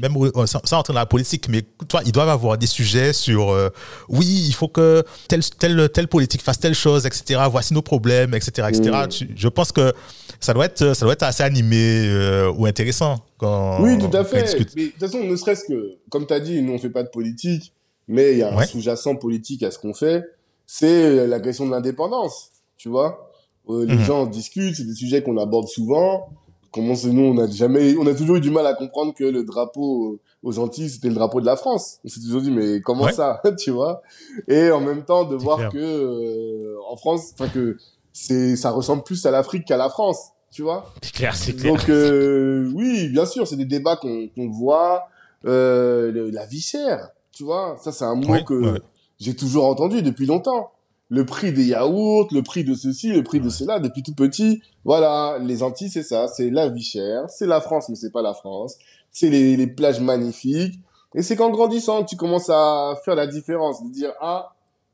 même 0.00 0.14
sans, 0.46 0.60
sans 0.64 0.78
entrer 0.78 0.92
dans 0.92 1.00
la 1.00 1.06
politique, 1.06 1.48
mais 1.48 1.62
toi, 1.88 2.00
ils 2.06 2.12
doivent 2.12 2.28
avoir 2.28 2.56
des 2.56 2.66
sujets 2.66 3.12
sur. 3.12 3.50
euh, 3.50 3.68
oui, 4.08 4.44
il 4.48 4.52
faut 4.54 4.68
que 4.68 5.02
telle, 5.28 5.42
telle, 5.58 5.88
telle 5.90 6.08
politique 6.08 6.42
fasse 6.42 6.58
telle 6.58 6.74
chose, 6.74 7.06
etc. 7.06 7.40
Voici 7.50 7.74
nos 7.74 7.82
problèmes, 7.82 8.34
etc. 8.34 8.68
etc. 8.70 8.90
Mm. 9.04 9.08
Tu- 9.08 9.30
je 9.36 9.48
pense 9.48 9.72
que 9.72 9.92
ça 10.38 10.54
doit 10.54 10.66
être, 10.66 10.94
ça 10.94 11.04
doit 11.04 11.12
être 11.14 11.22
assez 11.24 11.42
animé 11.42 12.04
euh, 12.06 12.50
ou 12.56 12.66
intéressant 12.66 13.18
quand 13.38 13.82
Oui, 13.82 13.98
tout 13.98 14.14
à 14.16 14.24
fait. 14.24 14.44
Mais 14.76 14.84
de 14.86 14.90
toute 14.90 15.00
façon, 15.00 15.22
ne 15.24 15.36
serait-ce 15.36 15.64
que, 15.64 15.98
comme 16.10 16.26
tu 16.26 16.32
as 16.34 16.40
dit, 16.40 16.62
nous, 16.62 16.72
on 16.74 16.78
fait 16.78 16.90
pas 16.90 17.02
de 17.02 17.08
politique, 17.08 17.72
mais 18.10 18.32
il 18.32 18.38
y 18.38 18.42
a 18.42 18.52
un 18.56 18.66
sous-jacent 18.66 19.16
politique 19.16 19.62
à 19.62 19.70
ce 19.70 19.78
qu'on 19.78 19.94
fait. 19.94 20.24
C'est 20.66 21.26
la 21.26 21.40
question 21.40 21.66
de 21.66 21.70
l'indépendance, 21.70 22.50
tu 22.76 22.88
vois. 22.88 23.30
Euh, 23.68 23.84
les 23.86 23.94
Mhm. 23.96 24.04
gens 24.04 24.26
discutent, 24.26 24.76
c'est 24.76 24.84
des 24.86 24.94
sujets 24.94 25.22
qu'on 25.22 25.36
aborde 25.38 25.68
souvent. 25.68 26.28
Comment 26.72 26.94
c'est 26.94 27.08
nous, 27.08 27.22
on 27.22 27.38
a 27.38 27.48
jamais, 27.50 27.96
on 27.96 28.06
a 28.06 28.14
toujours 28.14 28.36
eu 28.36 28.40
du 28.40 28.50
mal 28.50 28.66
à 28.66 28.74
comprendre 28.74 29.12
que 29.14 29.24
le 29.24 29.42
drapeau 29.42 30.18
aux 30.42 30.58
Antilles, 30.60 30.88
c'était 30.88 31.08
le 31.08 31.14
drapeau 31.14 31.40
de 31.40 31.46
la 31.46 31.56
France. 31.56 31.98
On 32.04 32.08
s'est 32.08 32.20
toujours 32.20 32.40
dit, 32.42 32.50
mais 32.52 32.80
comment 32.80 33.04
Ouais. 33.04 33.12
ça, 33.12 33.42
tu 33.58 33.70
vois? 33.70 34.02
Et 34.48 34.70
en 34.70 34.80
même 34.80 35.04
temps, 35.04 35.24
de 35.24 35.34
voir 35.36 35.58
clair. 35.58 35.70
que 35.70 35.78
euh, 35.78 36.76
en 36.88 36.96
France, 36.96 37.32
enfin 37.34 37.48
que 37.48 37.76
c'est, 38.12 38.54
ça 38.56 38.70
ressemble 38.70 39.02
plus 39.02 39.24
à 39.26 39.30
l'Afrique 39.32 39.64
qu'à 39.66 39.76
la 39.76 39.88
France, 39.88 40.30
tu 40.52 40.62
vois? 40.62 40.92
C'est 41.02 41.12
clair, 41.12 41.34
c'est 41.34 41.52
clair. 41.54 41.72
donc 41.74 41.88
euh, 41.88 42.70
oui, 42.74 43.08
bien 43.08 43.26
sûr, 43.26 43.46
c'est 43.46 43.56
des 43.56 43.64
débats 43.66 43.96
qu'on 43.96 44.28
qu'on 44.28 44.48
voit. 44.48 45.04
Euh, 45.46 46.10
le- 46.12 46.28
la 46.30 46.44
vie 46.46 46.60
chère, 46.60 47.08
tu 47.40 47.44
vois, 47.44 47.74
ça 47.80 47.90
c'est 47.90 48.04
un 48.04 48.16
mot 48.16 48.44
que 48.44 48.52
ouais, 48.52 48.80
j'ai 49.18 49.34
toujours 49.34 49.64
entendu 49.64 50.02
depuis 50.02 50.26
longtemps. 50.26 50.72
Le 51.08 51.24
prix 51.24 51.54
des 51.54 51.64
yaourts, 51.64 52.28
le 52.32 52.42
prix 52.42 52.64
de 52.64 52.74
ceci, 52.74 53.08
le 53.08 53.22
prix 53.22 53.40
de 53.40 53.48
cela, 53.48 53.78
depuis 53.80 54.02
tout 54.02 54.14
petit. 54.14 54.60
Voilà, 54.84 55.38
les 55.40 55.62
Antilles, 55.62 55.88
c'est 55.88 56.02
ça, 56.02 56.28
c'est 56.28 56.50
la 56.50 56.68
vie 56.68 56.82
chère, 56.82 57.30
c'est 57.30 57.46
la 57.46 57.62
France, 57.62 57.88
mais 57.88 57.94
c'est 57.94 58.12
pas 58.12 58.20
la 58.20 58.34
France. 58.34 58.76
C'est 59.10 59.30
les, 59.30 59.56
les 59.56 59.66
plages 59.66 60.00
magnifiques. 60.00 60.78
Et 61.14 61.22
c'est 61.22 61.34
qu'en 61.34 61.48
grandissant, 61.48 62.04
tu 62.04 62.14
commences 62.14 62.50
à 62.50 62.94
faire 63.06 63.14
la 63.14 63.26
différence, 63.26 63.82
de 63.82 63.90
dire 63.90 64.12
ah, 64.20 64.52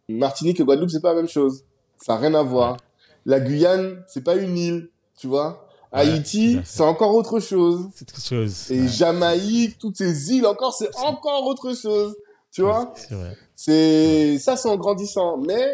Martinique 0.08 0.60
et 0.60 0.64
Guadeloupe, 0.64 0.90
c'est 0.90 1.02
pas 1.02 1.14
la 1.14 1.22
même 1.22 1.28
chose. 1.28 1.64
Ça 1.98 2.12
n'a 2.14 2.20
rien 2.20 2.34
à 2.34 2.44
voir. 2.44 2.76
La 3.24 3.40
Guyane, 3.40 4.04
c'est 4.06 4.22
pas 4.22 4.36
une 4.36 4.56
île, 4.56 4.88
tu 5.18 5.26
vois. 5.26 5.66
Ouais, 5.92 6.00
Haïti, 6.00 6.58
c'est 6.64 6.82
encore 6.82 7.14
autre 7.14 7.40
chose. 7.40 7.88
C'est 7.94 8.04
quelque 8.06 8.22
chose. 8.24 8.70
Et 8.70 8.82
Ouais. 8.82 8.88
Jamaïque, 8.88 9.78
toutes 9.78 9.96
ces 9.96 10.32
îles 10.32 10.46
encore, 10.46 10.72
c'est 10.74 10.94
encore 10.96 11.44
autre 11.46 11.74
chose. 11.74 12.14
Tu 12.56 12.62
vois 12.62 12.92
C'est 13.54 14.38
ça, 14.38 14.56
c'est 14.56 14.68
en 14.68 14.76
grandissant. 14.76 15.36
Mais 15.38 15.66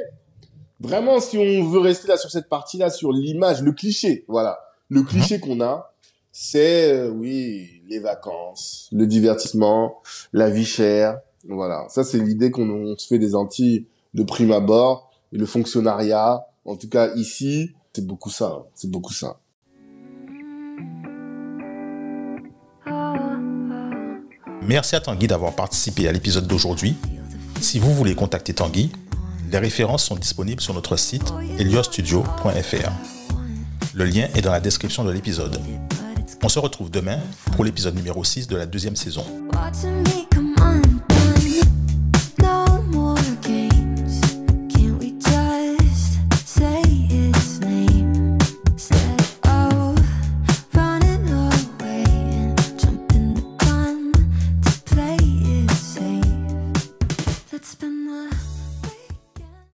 vraiment, 0.81 1.21
si 1.21 1.39
on 1.39 1.69
veut 1.69 1.81
rester 1.81 2.09
là 2.09 2.17
sur 2.17 2.31
cette 2.31 2.49
partie-là, 2.49 2.91
sur 2.91 3.13
l'image, 3.13 3.63
le 3.63 3.73
cliché, 3.73 4.25
voilà, 4.29 4.59
le 4.89 5.03
cliché 5.03 5.39
qu'on 5.41 5.61
a, 5.61 5.93
c'est 6.33 6.93
euh, 6.93 7.09
oui 7.11 7.83
les 7.89 7.99
vacances, 7.99 8.89
le 8.93 9.07
divertissement, 9.07 10.01
la 10.33 10.51
vie 10.51 10.65
chère. 10.65 11.21
Voilà, 11.49 11.87
ça 11.89 12.05
c'est 12.05 12.19
l'idée 12.19 12.51
qu'on 12.51 12.69
on 12.71 12.97
se 12.97 13.07
fait 13.07 13.19
des 13.19 13.35
Antilles 13.35 13.87
de 14.15 14.23
prime 14.23 14.53
abord. 14.53 15.11
Et 15.33 15.39
le 15.39 15.47
fonctionnariat, 15.47 16.45
en 16.65 16.77
tout 16.77 16.89
cas 16.89 17.15
ici, 17.15 17.73
c'est 17.95 18.07
beaucoup 18.07 18.31
ça. 18.31 18.47
hein. 18.47 18.65
C'est 18.75 18.91
beaucoup 18.91 19.13
ça. 19.13 19.39
Merci 24.67 24.97
à 24.97 25.01
Tanguy 25.01 25.27
d'avoir 25.27 25.55
participé 25.55 26.09
à 26.09 26.13
l'épisode 26.13 26.47
d'aujourd'hui. 26.47 26.97
Si 27.61 27.79
vous 27.79 27.93
voulez 27.95 28.15
contacter 28.15 28.55
Tanguy, 28.55 28.91
les 29.51 29.59
références 29.59 30.05
sont 30.05 30.17
disponibles 30.17 30.61
sur 30.61 30.73
notre 30.75 30.97
site 30.97 31.33
eliostudio.fr. 31.59 32.91
Le 33.95 34.05
lien 34.05 34.29
est 34.35 34.41
dans 34.41 34.53
la 34.53 34.61
description 34.61 35.05
de 35.05 35.11
l'épisode. 35.11 35.61
On 36.43 36.49
se 36.49 36.59
retrouve 36.59 36.91
demain 36.91 37.19
pour 37.53 37.65
l'épisode 37.65 37.95
numéro 37.95 38.25
6 38.25 38.47
de 38.47 38.57
la 38.57 38.67
deuxième 38.67 38.97
saison. 38.97 39.25